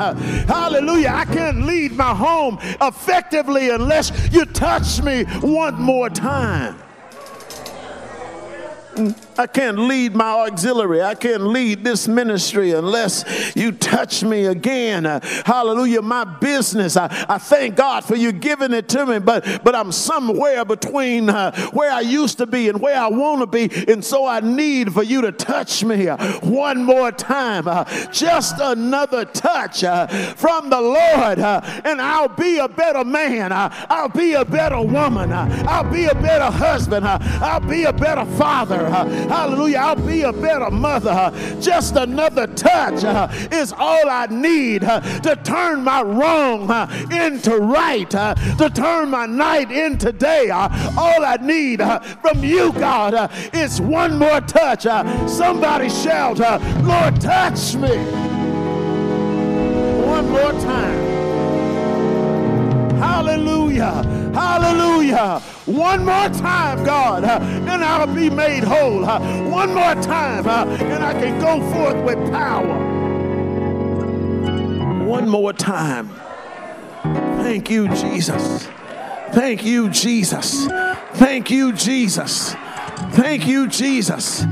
Hallelujah. 0.46 1.12
I 1.14 1.24
can't 1.24 1.66
lead 1.66 1.92
my 1.92 2.14
home 2.14 2.58
effectively 2.80 3.70
unless 3.70 4.32
you 4.32 4.44
touch 4.44 5.02
me 5.02 5.24
one 5.24 5.80
more 5.80 6.10
time. 6.10 6.80
I 9.38 9.46
can't 9.46 9.78
lead 9.78 10.14
my 10.14 10.46
auxiliary. 10.46 11.02
I 11.02 11.14
can't 11.14 11.46
lead 11.46 11.84
this 11.84 12.06
ministry 12.08 12.72
unless 12.72 13.24
you 13.56 13.72
touch 13.72 14.22
me 14.22 14.46
again. 14.46 15.06
Uh, 15.06 15.20
hallelujah. 15.44 16.02
My 16.02 16.24
business. 16.24 16.96
I, 16.96 17.26
I 17.28 17.38
thank 17.38 17.76
God 17.76 18.04
for 18.04 18.16
you 18.16 18.32
giving 18.32 18.72
it 18.72 18.88
to 18.90 19.06
me, 19.06 19.18
but, 19.18 19.62
but 19.64 19.74
I'm 19.74 19.92
somewhere 19.92 20.64
between 20.64 21.28
uh, 21.28 21.70
where 21.70 21.92
I 21.92 22.00
used 22.00 22.38
to 22.38 22.46
be 22.46 22.68
and 22.68 22.80
where 22.80 22.96
I 22.96 23.08
want 23.08 23.40
to 23.40 23.46
be. 23.46 23.70
And 23.90 24.04
so 24.04 24.26
I 24.26 24.40
need 24.40 24.92
for 24.92 25.02
you 25.02 25.22
to 25.22 25.32
touch 25.32 25.84
me 25.84 26.08
uh, 26.08 26.16
one 26.40 26.84
more 26.84 27.10
time. 27.12 27.66
Uh, 27.66 27.84
just 28.12 28.56
another 28.60 29.24
touch 29.24 29.84
uh, 29.84 30.06
from 30.34 30.70
the 30.70 30.80
Lord, 30.80 31.38
uh, 31.38 31.60
and 31.84 32.00
I'll 32.00 32.28
be 32.28 32.58
a 32.58 32.68
better 32.68 33.04
man. 33.04 33.50
I'll 33.52 34.08
be 34.08 34.34
a 34.34 34.44
better 34.44 34.80
woman. 34.80 35.32
I'll 35.32 35.90
be 35.90 36.04
a 36.04 36.14
better 36.14 36.50
husband. 36.50 37.06
I'll 37.06 37.60
be 37.60 37.84
a 37.84 37.92
better 37.92 38.24
father. 38.36 38.86
Hallelujah. 39.28 39.78
I'll 39.78 39.96
be 39.96 40.22
a 40.22 40.32
better 40.32 40.70
mother. 40.70 41.32
Just 41.60 41.96
another 41.96 42.46
touch 42.46 43.04
uh, 43.04 43.28
is 43.52 43.72
all 43.72 44.08
I 44.08 44.26
need 44.26 44.84
uh, 44.84 45.00
to 45.20 45.36
turn 45.36 45.82
my 45.82 46.02
wrong 46.02 46.70
uh, 46.70 46.86
into 47.10 47.56
right, 47.58 48.08
to 48.10 48.70
turn 48.74 49.10
my 49.10 49.26
night 49.26 49.70
into 49.70 50.12
day. 50.12 50.50
All 50.50 51.24
I 51.24 51.38
need 51.40 51.80
from 52.20 52.44
you, 52.44 52.72
God, 52.72 53.30
is 53.52 53.80
one 53.80 54.18
more 54.18 54.40
touch. 54.40 54.82
Somebody 55.30 55.88
shout, 55.88 56.38
Lord, 56.84 57.20
touch 57.20 57.74
me. 57.74 57.96
One 60.06 60.30
more 60.30 60.52
time. 60.52 61.03
Hallelujah. 63.24 64.02
Hallelujah. 64.34 65.40
One 65.64 66.04
more 66.04 66.28
time, 66.28 66.84
God, 66.84 67.24
uh, 67.24 67.38
and 67.40 67.82
I'll 67.82 68.06
be 68.06 68.28
made 68.28 68.64
whole. 68.64 69.02
Uh, 69.02 69.18
one 69.48 69.72
more 69.72 69.94
time, 70.02 70.46
uh, 70.46 70.66
and 70.66 71.02
I 71.02 71.14
can 71.14 71.40
go 71.40 71.58
forth 71.72 72.04
with 72.04 72.18
power. 72.30 72.66
One 75.06 75.26
more 75.26 75.54
time. 75.54 76.10
Thank 77.42 77.70
you, 77.70 77.88
Jesus. 77.94 78.68
Thank 79.32 79.64
you, 79.64 79.88
Jesus. 79.88 80.66
Thank 81.14 81.50
you, 81.50 81.72
Jesus. 81.72 82.54
Thank 83.12 83.46
you, 83.46 83.68
Jesus. 83.68 84.44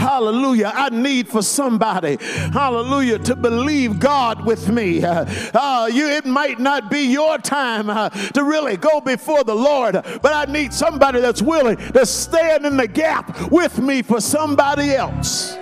Hallelujah. 0.00 0.72
I 0.74 0.88
need 0.88 1.28
for 1.28 1.42
somebody, 1.42 2.16
hallelujah, 2.52 3.18
to 3.18 3.36
believe 3.36 4.00
God 4.00 4.46
with 4.46 4.70
me. 4.70 5.04
Uh, 5.04 5.86
you, 5.92 6.08
it 6.08 6.24
might 6.24 6.58
not 6.58 6.90
be 6.90 7.00
your 7.00 7.36
time 7.36 7.90
uh, 7.90 8.08
to 8.08 8.42
really 8.42 8.78
go 8.78 9.02
before 9.02 9.44
the 9.44 9.54
Lord, 9.54 9.92
but 9.92 10.32
I 10.32 10.50
need 10.50 10.72
somebody 10.72 11.20
that's 11.20 11.42
willing 11.42 11.76
to 11.76 12.06
stand 12.06 12.64
in 12.64 12.78
the 12.78 12.88
gap 12.88 13.52
with 13.52 13.78
me 13.78 14.00
for 14.00 14.22
somebody 14.22 14.92
else. 14.92 15.54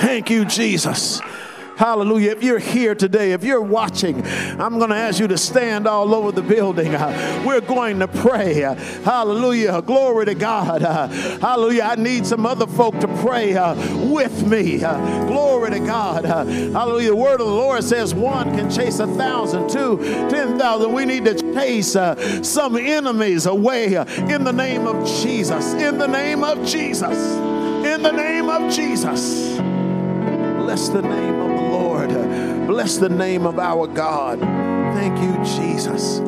Thank 0.00 0.28
you, 0.28 0.44
Jesus. 0.44 1.22
Hallelujah. 1.78 2.32
If 2.32 2.42
you're 2.42 2.58
here 2.58 2.96
today, 2.96 3.30
if 3.30 3.44
you're 3.44 3.60
watching, 3.60 4.26
I'm 4.60 4.78
going 4.78 4.90
to 4.90 4.96
ask 4.96 5.20
you 5.20 5.28
to 5.28 5.38
stand 5.38 5.86
all 5.86 6.12
over 6.12 6.32
the 6.32 6.42
building. 6.42 6.92
Uh, 6.92 7.44
we're 7.46 7.60
going 7.60 8.00
to 8.00 8.08
pray. 8.08 8.64
Uh, 8.64 8.74
hallelujah. 8.74 9.80
Glory 9.82 10.26
to 10.26 10.34
God. 10.34 10.82
Uh, 10.82 11.06
hallelujah. 11.06 11.82
I 11.84 11.94
need 11.94 12.26
some 12.26 12.46
other 12.46 12.66
folk 12.66 12.98
to 12.98 13.06
pray 13.22 13.54
with 14.10 14.44
me. 14.44 14.78
Glory 14.78 15.70
to 15.70 15.78
God. 15.78 16.24
Hallelujah. 16.24 17.10
The 17.10 17.16
word 17.16 17.40
of 17.40 17.46
the 17.46 17.54
Lord 17.54 17.84
says 17.84 18.12
one 18.12 18.56
can 18.56 18.68
chase 18.68 18.98
a 18.98 19.06
thousand, 19.06 19.70
two, 19.70 19.98
ten 20.28 20.58
thousand. 20.58 20.92
We 20.92 21.04
need 21.04 21.26
to 21.26 21.34
chase 21.54 21.92
some 21.92 22.76
enemies 22.76 23.46
away 23.46 23.94
in 23.94 24.42
the 24.42 24.52
name 24.52 24.88
of 24.88 25.06
Jesus. 25.22 25.74
In 25.74 25.98
the 25.98 26.08
name 26.08 26.42
of 26.42 26.66
Jesus. 26.66 27.36
In 27.86 28.02
the 28.02 28.10
name 28.10 28.48
of 28.48 28.72
Jesus. 28.74 29.58
Bless 30.58 30.88
the 30.88 31.02
name 31.02 31.40
of 31.40 31.57
Bless 32.78 32.96
the 32.96 33.08
name 33.08 33.44
of 33.44 33.58
our 33.58 33.88
God. 33.88 34.38
Thank 34.38 35.18
you, 35.18 35.34
Jesus. 35.44 36.20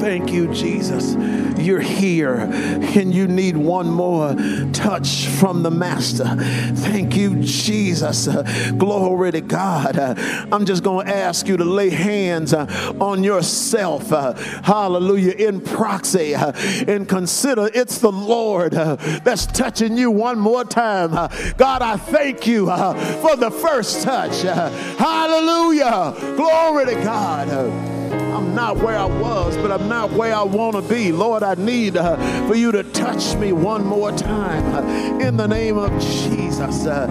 Thank 0.00 0.32
you, 0.32 0.52
Jesus. 0.52 1.14
You're 1.60 1.80
here 1.80 2.34
and 2.34 3.14
you 3.14 3.26
need 3.26 3.56
one 3.56 3.90
more 3.90 4.34
touch 4.72 5.26
from 5.26 5.62
the 5.62 5.70
Master. 5.70 6.24
Thank 6.24 7.16
you, 7.16 7.40
Jesus. 7.42 8.28
Glory 8.72 9.32
to 9.32 9.40
God. 9.40 9.98
I'm 9.98 10.64
just 10.64 10.82
going 10.82 11.06
to 11.06 11.14
ask 11.14 11.46
you 11.48 11.56
to 11.56 11.64
lay 11.64 11.90
hands 11.90 12.52
uh, 12.52 12.94
on 13.00 13.24
yourself. 13.24 14.12
Uh, 14.12 14.34
hallelujah. 14.62 15.32
In 15.32 15.60
proxy 15.60 16.34
uh, 16.34 16.52
and 16.86 17.08
consider 17.08 17.70
it's 17.74 17.98
the 17.98 18.12
Lord 18.12 18.72
that's 18.72 19.46
touching 19.46 19.96
you 19.96 20.10
one 20.10 20.38
more 20.38 20.64
time. 20.64 21.10
God, 21.56 21.82
I 21.82 21.96
thank 21.96 22.46
you 22.46 22.66
for 22.66 23.36
the 23.36 23.50
first 23.50 24.02
touch. 24.02 24.42
hallelujah. 24.42 26.14
Glory 26.36 26.86
to 26.86 26.94
God. 27.02 27.97
I'm 28.12 28.54
not 28.54 28.76
where 28.78 28.96
I 28.96 29.04
was, 29.04 29.56
but 29.56 29.70
I'm 29.70 29.88
not 29.88 30.10
where 30.12 30.34
I 30.34 30.42
want 30.42 30.76
to 30.76 30.82
be. 30.82 31.12
Lord, 31.12 31.42
I 31.42 31.54
need 31.54 31.96
uh, 31.96 32.16
for 32.46 32.54
you 32.54 32.72
to 32.72 32.82
touch 32.84 33.34
me 33.36 33.52
one 33.52 33.84
more 33.84 34.12
time 34.12 34.64
uh, 34.74 35.24
in 35.24 35.36
the 35.36 35.46
name 35.46 35.78
of 35.78 35.90
Jesus. 36.00 36.86
Uh, 36.86 37.06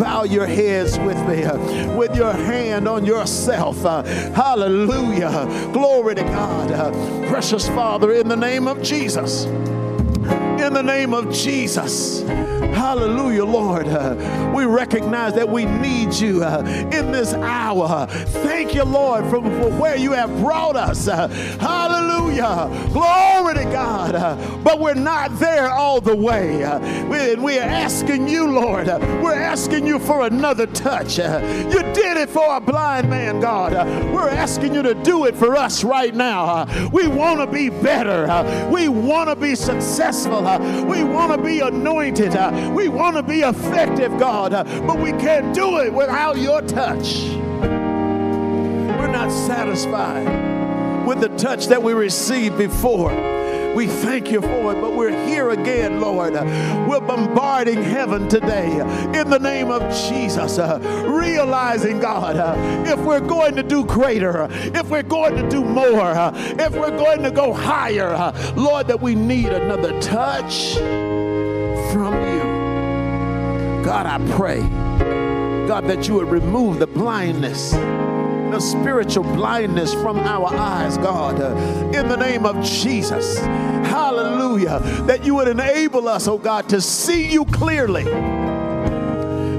bow 0.00 0.24
your 0.24 0.46
heads 0.46 0.98
with 0.98 1.18
me, 1.28 1.44
uh, 1.44 1.96
with 1.96 2.14
your 2.16 2.32
hand 2.32 2.88
on 2.88 3.04
yourself. 3.04 3.84
Uh, 3.84 4.02
hallelujah. 4.32 5.46
Glory 5.72 6.14
to 6.16 6.22
God. 6.22 6.70
Uh, 6.72 6.90
precious 7.28 7.68
Father, 7.68 8.12
in 8.12 8.28
the 8.28 8.36
name 8.36 8.66
of 8.66 8.82
Jesus 8.82 9.46
in 10.70 10.74
the 10.74 10.82
name 10.82 11.14
of 11.14 11.32
Jesus. 11.32 12.22
Hallelujah, 12.72 13.44
Lord. 13.44 13.88
Uh, 13.88 14.52
we 14.54 14.64
recognize 14.64 15.34
that 15.34 15.48
we 15.48 15.64
need 15.64 16.14
you 16.14 16.42
uh, 16.42 16.62
in 16.92 17.12
this 17.12 17.34
hour. 17.34 18.06
Thank 18.06 18.74
you, 18.74 18.84
Lord, 18.84 19.24
for, 19.24 19.40
for 19.40 19.70
where 19.80 19.96
you 19.96 20.12
have 20.12 20.30
brought 20.38 20.76
us. 20.76 21.08
Uh, 21.08 21.28
hallelujah. 21.58 22.68
Glory 22.92 23.54
to 23.54 23.64
God. 23.64 24.64
But 24.64 24.78
we're 24.80 24.94
not 24.94 25.38
there 25.38 25.68
all 25.70 26.00
the 26.00 26.14
way. 26.14 26.58
We, 27.36 27.58
are 27.58 27.62
asking 27.62 28.28
you, 28.28 28.50
Lord, 28.50 28.86
we're 28.86 29.34
asking 29.34 29.86
you 29.86 29.98
for 29.98 30.26
another 30.26 30.66
touch. 30.66 31.18
You 31.18 31.89
did 31.92 32.16
it 32.16 32.28
for 32.28 32.56
a 32.56 32.60
blind 32.60 33.08
man, 33.10 33.40
God. 33.40 33.72
We're 34.12 34.28
asking 34.28 34.74
you 34.74 34.82
to 34.82 34.94
do 34.94 35.26
it 35.26 35.34
for 35.34 35.56
us 35.56 35.84
right 35.84 36.14
now. 36.14 36.66
We 36.90 37.06
want 37.06 37.40
to 37.40 37.46
be 37.46 37.68
better. 37.68 38.26
We 38.70 38.88
want 38.88 39.28
to 39.30 39.36
be 39.36 39.54
successful. 39.54 40.42
We 40.86 41.04
want 41.04 41.32
to 41.32 41.38
be 41.42 41.60
anointed. 41.60 42.34
We 42.74 42.88
want 42.88 43.16
to 43.16 43.22
be 43.22 43.40
effective, 43.40 44.18
God. 44.18 44.52
But 44.86 44.98
we 45.00 45.12
can't 45.12 45.54
do 45.54 45.78
it 45.78 45.92
without 45.92 46.38
your 46.38 46.62
touch. 46.62 47.22
We're 49.00 49.12
not 49.12 49.30
satisfied 49.30 51.06
with 51.06 51.20
the 51.20 51.28
touch 51.36 51.66
that 51.68 51.82
we 51.82 51.92
received 51.92 52.58
before. 52.58 53.10
We 53.74 53.86
thank 53.86 54.30
you 54.30 54.40
for 54.40 54.72
it, 54.72 54.80
but 54.80 54.94
we're 54.94 55.26
here 55.26 55.50
again, 55.50 56.00
Lord. 56.00 56.34
We're 56.34 57.00
bombarding 57.00 57.82
heaven 57.82 58.28
today 58.28 58.72
in 59.18 59.30
the 59.30 59.38
name 59.38 59.70
of 59.70 59.82
Jesus, 60.08 60.58
uh, 60.58 60.78
realizing, 61.08 62.00
God, 62.00 62.36
uh, 62.36 62.56
if 62.86 62.98
we're 63.00 63.20
going 63.20 63.54
to 63.56 63.62
do 63.62 63.84
greater, 63.84 64.48
if 64.50 64.90
we're 64.90 65.04
going 65.04 65.36
to 65.36 65.48
do 65.48 65.64
more, 65.64 66.00
uh, 66.00 66.32
if 66.58 66.72
we're 66.72 66.96
going 66.96 67.22
to 67.22 67.30
go 67.30 67.52
higher, 67.52 68.08
uh, 68.08 68.32
Lord, 68.56 68.88
that 68.88 69.00
we 69.00 69.14
need 69.14 69.50
another 69.50 69.98
touch 70.00 70.74
from 71.92 72.14
you. 72.14 72.40
God, 73.84 74.06
I 74.06 74.18
pray, 74.36 74.60
God, 75.68 75.86
that 75.86 76.08
you 76.08 76.14
would 76.14 76.28
remove 76.28 76.80
the 76.80 76.86
blindness 76.88 77.72
the 78.50 78.60
spiritual 78.60 79.24
blindness 79.24 79.92
from 79.94 80.18
our 80.18 80.46
eyes, 80.54 80.96
God, 80.98 81.40
in 81.94 82.08
the 82.08 82.16
name 82.16 82.44
of 82.44 82.62
Jesus. 82.64 83.38
Hallelujah. 83.38 84.80
That 85.06 85.24
you 85.24 85.34
would 85.36 85.48
enable 85.48 86.08
us, 86.08 86.26
oh 86.28 86.38
God, 86.38 86.68
to 86.70 86.80
see 86.80 87.30
you 87.30 87.44
clearly. 87.46 88.06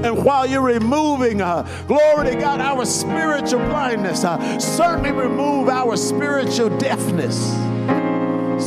And 0.04 0.24
while 0.24 0.46
you're 0.46 0.60
removing, 0.60 1.40
uh, 1.40 1.62
glory 1.86 2.30
to 2.30 2.36
God, 2.36 2.60
our 2.60 2.84
spiritual 2.84 3.60
blindness, 3.60 4.24
uh, 4.24 4.58
certainly 4.58 5.12
remove 5.12 5.68
our 5.68 5.96
spiritual 5.96 6.76
deafness 6.78 7.52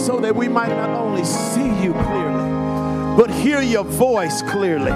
so 0.05 0.19
that 0.21 0.35
we 0.35 0.47
might 0.47 0.69
not 0.69 0.89
only 0.89 1.23
see 1.25 1.83
you 1.83 1.93
clearly, 1.93 2.51
but 3.17 3.29
hear 3.29 3.61
your 3.61 3.83
voice 3.83 4.41
clearly. 4.43 4.91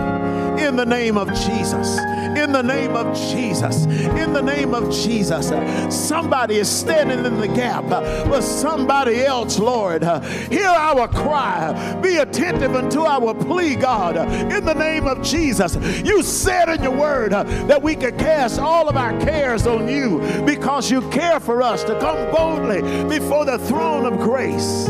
In 0.59 0.75
the 0.75 0.85
name 0.85 1.17
of 1.17 1.29
Jesus. 1.29 1.97
In 2.37 2.51
the 2.51 2.61
name 2.61 2.95
of 2.95 3.15
Jesus. 3.15 3.85
In 3.85 4.33
the 4.33 4.41
name 4.41 4.73
of 4.73 4.93
Jesus. 4.93 5.51
Somebody 5.89 6.57
is 6.57 6.69
standing 6.69 7.25
in 7.25 7.39
the 7.39 7.47
gap 7.47 7.85
for 8.27 8.41
somebody 8.41 9.23
else, 9.23 9.57
Lord. 9.57 10.03
Hear 10.51 10.67
our 10.67 11.07
cry. 11.07 11.99
Be 12.01 12.17
attentive 12.17 12.75
unto 12.75 13.01
our 13.01 13.33
plea, 13.33 13.75
God. 13.75 14.17
In 14.51 14.65
the 14.65 14.75
name 14.75 15.07
of 15.07 15.23
Jesus. 15.23 15.75
You 16.05 16.21
said 16.21 16.69
in 16.69 16.83
your 16.83 16.95
word 16.95 17.31
that 17.31 17.81
we 17.81 17.95
could 17.95 18.17
cast 18.17 18.59
all 18.59 18.89
of 18.89 18.97
our 18.97 19.17
cares 19.21 19.65
on 19.65 19.87
you 19.87 20.19
because 20.45 20.91
you 20.91 21.01
care 21.09 21.39
for 21.39 21.61
us 21.61 21.83
to 21.85 21.97
come 21.99 22.31
boldly 22.31 22.81
before 23.07 23.45
the 23.45 23.57
throne 23.59 24.05
of 24.05 24.19
grace 24.19 24.85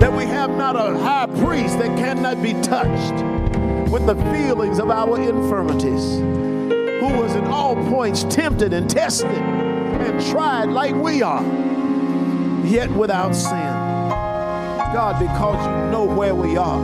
that 0.00 0.12
we 0.12 0.24
have 0.24 0.50
not 0.50 0.76
a 0.76 0.98
high 0.98 1.26
priest 1.40 1.78
that 1.78 1.96
cannot 1.96 2.42
be 2.42 2.52
touched 2.60 3.33
with 3.90 4.06
the 4.06 4.14
feelings 4.32 4.78
of 4.78 4.90
our 4.90 5.20
infirmities, 5.20 6.18
who 6.18 7.08
was 7.20 7.34
in 7.34 7.44
all 7.46 7.74
points 7.88 8.24
tempted 8.24 8.72
and 8.72 8.88
tested 8.88 9.30
and 9.30 10.24
tried 10.26 10.66
like 10.66 10.94
we 10.94 11.22
are, 11.22 11.42
yet 12.64 12.90
without 12.90 13.34
sin. 13.34 13.74
God, 14.92 15.18
because 15.18 15.66
you 15.66 15.90
know 15.90 16.04
where 16.04 16.34
we 16.34 16.56
are, 16.56 16.80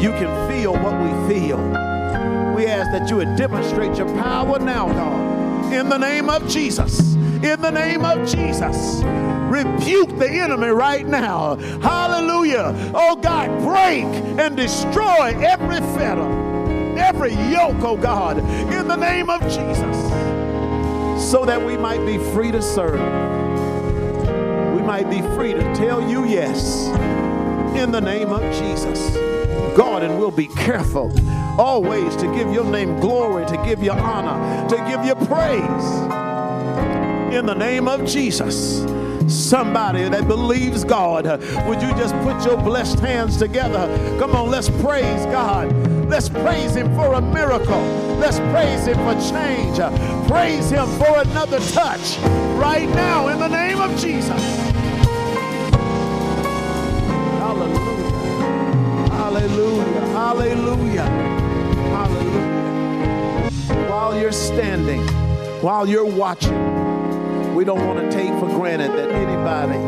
you 0.00 0.10
can 0.10 0.50
feel 0.50 0.72
what 0.72 0.94
we 1.00 1.34
feel. 1.34 1.58
We 2.54 2.66
ask 2.66 2.90
that 2.92 3.08
you 3.10 3.16
would 3.16 3.36
demonstrate 3.36 3.96
your 3.96 4.08
power 4.22 4.58
now, 4.58 4.86
God, 4.88 5.72
in 5.72 5.88
the 5.88 5.98
name 5.98 6.30
of 6.30 6.48
Jesus. 6.48 7.14
In 7.14 7.60
the 7.60 7.70
name 7.70 8.04
of 8.04 8.26
Jesus 8.28 9.02
rebuke 9.50 10.18
the 10.18 10.28
enemy 10.28 10.68
right 10.68 11.06
now. 11.06 11.56
Hallelujah. 11.80 12.74
Oh 12.94 13.16
God, 13.16 13.48
break 13.62 14.04
and 14.38 14.56
destroy 14.56 15.34
every 15.40 15.80
fetter, 15.96 16.28
every 16.98 17.32
yoke, 17.50 17.82
oh 17.82 17.96
God, 17.96 18.38
in 18.38 18.88
the 18.88 18.96
name 18.96 19.30
of 19.30 19.40
Jesus, 19.42 19.96
so 21.30 21.44
that 21.44 21.64
we 21.64 21.76
might 21.76 22.04
be 22.04 22.18
free 22.32 22.50
to 22.50 22.60
serve. 22.60 23.00
We 24.74 24.82
might 24.82 25.08
be 25.08 25.22
free 25.34 25.52
to 25.52 25.74
tell 25.74 26.08
you 26.08 26.24
yes 26.26 26.86
in 27.76 27.90
the 27.90 28.00
name 28.00 28.32
of 28.32 28.42
Jesus. 28.54 29.14
God, 29.76 30.02
and 30.02 30.18
we'll 30.18 30.30
be 30.30 30.48
careful 30.48 31.12
always 31.60 32.16
to 32.16 32.34
give 32.34 32.52
your 32.52 32.64
name 32.64 32.98
glory, 33.00 33.44
to 33.46 33.56
give 33.64 33.82
you 33.82 33.90
honor, 33.90 34.68
to 34.68 34.76
give 34.88 35.04
you 35.04 35.14
praise 35.26 36.16
in 37.34 37.44
the 37.44 37.54
name 37.54 37.86
of 37.86 38.06
Jesus 38.06 38.95
somebody 39.28 40.08
that 40.08 40.26
believes 40.28 40.84
God. 40.84 41.26
Would 41.66 41.82
you 41.82 41.90
just 41.94 42.14
put 42.16 42.44
your 42.44 42.56
blessed 42.56 42.98
hands 43.00 43.36
together? 43.36 43.86
Come 44.18 44.32
on, 44.34 44.50
let's 44.50 44.68
praise 44.68 45.26
God. 45.26 45.72
Let's 46.08 46.28
praise 46.28 46.74
Him 46.74 46.94
for 46.94 47.14
a 47.14 47.20
miracle. 47.20 47.80
Let's 48.18 48.38
praise 48.38 48.86
Him 48.86 48.96
for 48.98 49.14
change. 49.30 49.78
Praise 50.28 50.70
Him 50.70 50.86
for 50.98 51.18
another 51.18 51.58
touch 51.70 52.18
right 52.56 52.88
now 52.90 53.28
in 53.28 53.38
the 53.38 53.48
name 53.48 53.80
of 53.80 53.90
Jesus. 54.00 54.40
Hallelujah. 57.38 57.96
Hallelujah. 59.10 60.00
Hallelujah. 60.12 61.04
Hallelujah. 61.96 62.46
While 63.88 64.18
you're 64.18 64.32
standing, 64.32 65.02
while 65.60 65.88
you're 65.88 66.04
watching, 66.04 66.95
we 67.56 67.64
don't 67.64 67.86
want 67.86 67.98
to 67.98 68.14
take 68.14 68.28
for 68.38 68.48
granted 68.48 68.90
that 68.90 69.10
anybody 69.10 69.78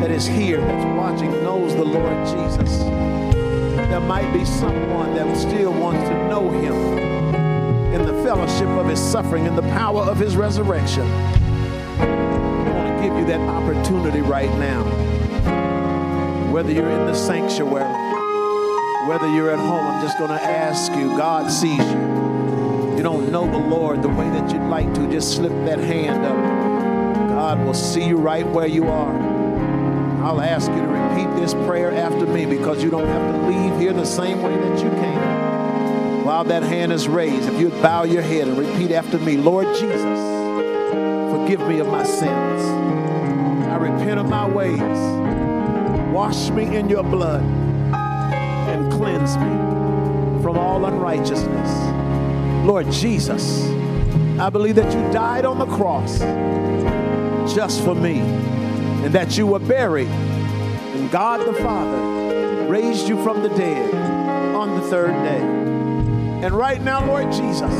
that 0.00 0.10
is 0.10 0.26
here, 0.26 0.62
that's 0.62 0.96
watching, 0.96 1.30
knows 1.42 1.74
the 1.74 1.84
Lord 1.84 2.26
Jesus. 2.26 2.78
There 2.78 4.00
might 4.00 4.32
be 4.32 4.46
someone 4.46 5.14
that 5.14 5.36
still 5.36 5.74
wants 5.74 6.08
to 6.08 6.28
know 6.28 6.50
him 6.52 6.74
in 7.92 8.06
the 8.06 8.14
fellowship 8.24 8.66
of 8.66 8.88
his 8.88 8.98
suffering 8.98 9.46
and 9.46 9.58
the 9.58 9.68
power 9.74 10.00
of 10.00 10.18
his 10.18 10.36
resurrection. 10.36 11.02
I 12.00 12.70
want 12.74 12.96
to 12.96 13.06
give 13.06 13.18
you 13.18 13.26
that 13.26 13.40
opportunity 13.40 14.22
right 14.22 14.50
now. 14.58 14.84
Whether 16.50 16.72
you're 16.72 16.88
in 16.88 17.04
the 17.04 17.14
sanctuary, 17.14 17.92
whether 19.06 19.30
you're 19.34 19.50
at 19.50 19.58
home, 19.58 19.86
I'm 19.86 20.02
just 20.02 20.16
going 20.16 20.30
to 20.30 20.42
ask 20.42 20.92
you 20.92 21.08
God 21.08 21.50
sees 21.50 21.78
you. 21.78 22.23
You 23.04 23.10
don't 23.10 23.30
know 23.30 23.44
the 23.44 23.58
Lord 23.58 24.00
the 24.00 24.08
way 24.08 24.30
that 24.30 24.50
you'd 24.50 24.66
like 24.70 24.94
to, 24.94 25.06
just 25.12 25.36
slip 25.36 25.52
that 25.66 25.78
hand 25.78 26.24
up. 26.24 27.28
God 27.28 27.62
will 27.62 27.74
see 27.74 28.02
you 28.02 28.16
right 28.16 28.46
where 28.46 28.66
you 28.66 28.88
are. 28.88 29.14
I'll 30.24 30.40
ask 30.40 30.70
you 30.70 30.80
to 30.80 30.86
repeat 30.86 31.38
this 31.38 31.52
prayer 31.52 31.92
after 31.92 32.24
me 32.24 32.46
because 32.46 32.82
you 32.82 32.88
don't 32.88 33.06
have 33.06 33.34
to 33.34 33.46
leave 33.46 33.78
here 33.78 33.92
the 33.92 34.06
same 34.06 34.42
way 34.42 34.56
that 34.56 34.82
you 34.82 34.88
came. 34.88 36.24
While 36.24 36.44
that 36.44 36.62
hand 36.62 36.94
is 36.94 37.06
raised, 37.06 37.46
if 37.46 37.60
you'd 37.60 37.82
bow 37.82 38.04
your 38.04 38.22
head 38.22 38.48
and 38.48 38.56
repeat 38.56 38.90
after 38.90 39.18
me 39.18 39.36
Lord 39.36 39.66
Jesus, 39.76 40.18
forgive 41.30 41.60
me 41.68 41.80
of 41.80 41.88
my 41.88 42.04
sins. 42.04 42.62
I 43.68 43.76
repent 43.76 44.18
of 44.18 44.30
my 44.30 44.48
ways. 44.48 44.80
Wash 46.10 46.48
me 46.48 46.74
in 46.74 46.88
your 46.88 47.02
blood 47.02 47.42
and 47.92 48.90
cleanse 48.90 49.36
me 49.36 50.42
from 50.42 50.56
all 50.56 50.86
unrighteousness. 50.86 52.03
Lord 52.64 52.90
Jesus, 52.90 53.62
I 54.40 54.48
believe 54.48 54.76
that 54.76 54.90
you 54.94 55.12
died 55.12 55.44
on 55.44 55.58
the 55.58 55.66
cross 55.66 56.20
just 57.54 57.84
for 57.84 57.94
me 57.94 58.20
and 58.20 59.14
that 59.14 59.36
you 59.36 59.46
were 59.46 59.58
buried 59.58 60.08
and 60.08 61.10
God 61.10 61.46
the 61.46 61.52
Father 61.52 62.66
raised 62.66 63.06
you 63.06 63.22
from 63.22 63.42
the 63.42 63.50
dead 63.50 63.94
on 64.54 64.80
the 64.80 64.86
third 64.88 65.12
day. 65.24 65.42
And 66.46 66.54
right 66.54 66.80
now, 66.80 67.04
Lord 67.04 67.30
Jesus, 67.32 67.70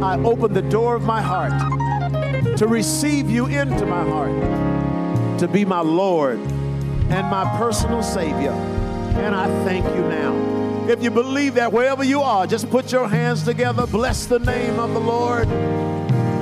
I 0.00 0.16
open 0.24 0.52
the 0.52 0.62
door 0.62 0.94
of 0.94 1.02
my 1.02 1.20
heart 1.20 2.56
to 2.56 2.68
receive 2.68 3.28
you 3.28 3.46
into 3.46 3.84
my 3.84 4.04
heart, 4.04 5.40
to 5.40 5.48
be 5.48 5.64
my 5.64 5.80
Lord 5.80 6.38
and 6.38 7.26
my 7.26 7.52
personal 7.58 8.04
Savior. 8.04 8.52
And 8.52 9.34
I 9.34 9.48
thank 9.64 9.84
you 9.86 10.02
now. 10.02 10.57
If 10.88 11.02
you 11.02 11.10
believe 11.10 11.52
that 11.56 11.70
wherever 11.70 12.02
you 12.02 12.22
are, 12.22 12.46
just 12.46 12.70
put 12.70 12.92
your 12.92 13.06
hands 13.06 13.42
together, 13.42 13.86
bless 13.86 14.24
the 14.24 14.38
name 14.38 14.80
of 14.80 14.94
the 14.94 15.00
Lord. 15.00 15.46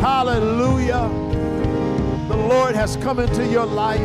Hallelujah. 0.01 1.09
The 2.29 2.37
Lord 2.37 2.77
has 2.77 2.97
come 2.99 3.19
into 3.19 3.45
your 3.45 3.67
life. 3.67 3.99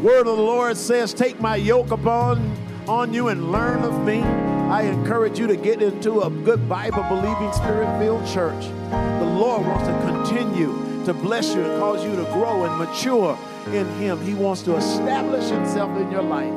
Word 0.00 0.28
of 0.28 0.36
the 0.36 0.42
Lord 0.42 0.76
says, 0.76 1.12
Take 1.12 1.40
my 1.40 1.56
yoke 1.56 1.90
upon 1.90 2.56
on 2.86 3.12
you 3.12 3.28
and 3.28 3.50
learn 3.50 3.82
of 3.82 4.04
me. 4.04 4.22
I 4.22 4.82
encourage 4.82 5.40
you 5.40 5.48
to 5.48 5.56
get 5.56 5.82
into 5.82 6.20
a 6.20 6.30
good 6.30 6.68
Bible 6.68 7.02
believing, 7.08 7.52
spirit 7.52 7.98
filled 7.98 8.24
church. 8.28 8.66
The 8.90 9.24
Lord 9.24 9.66
wants 9.66 9.88
to 9.88 10.12
continue 10.12 11.04
to 11.04 11.12
bless 11.12 11.52
you 11.52 11.62
and 11.62 11.80
cause 11.80 12.04
you 12.04 12.14
to 12.14 12.30
grow 12.30 12.62
and 12.62 12.78
mature 12.78 13.36
in 13.72 13.88
Him. 13.96 14.24
He 14.24 14.34
wants 14.34 14.62
to 14.62 14.76
establish 14.76 15.50
Himself 15.50 16.00
in 16.00 16.12
your 16.12 16.22
life. 16.22 16.54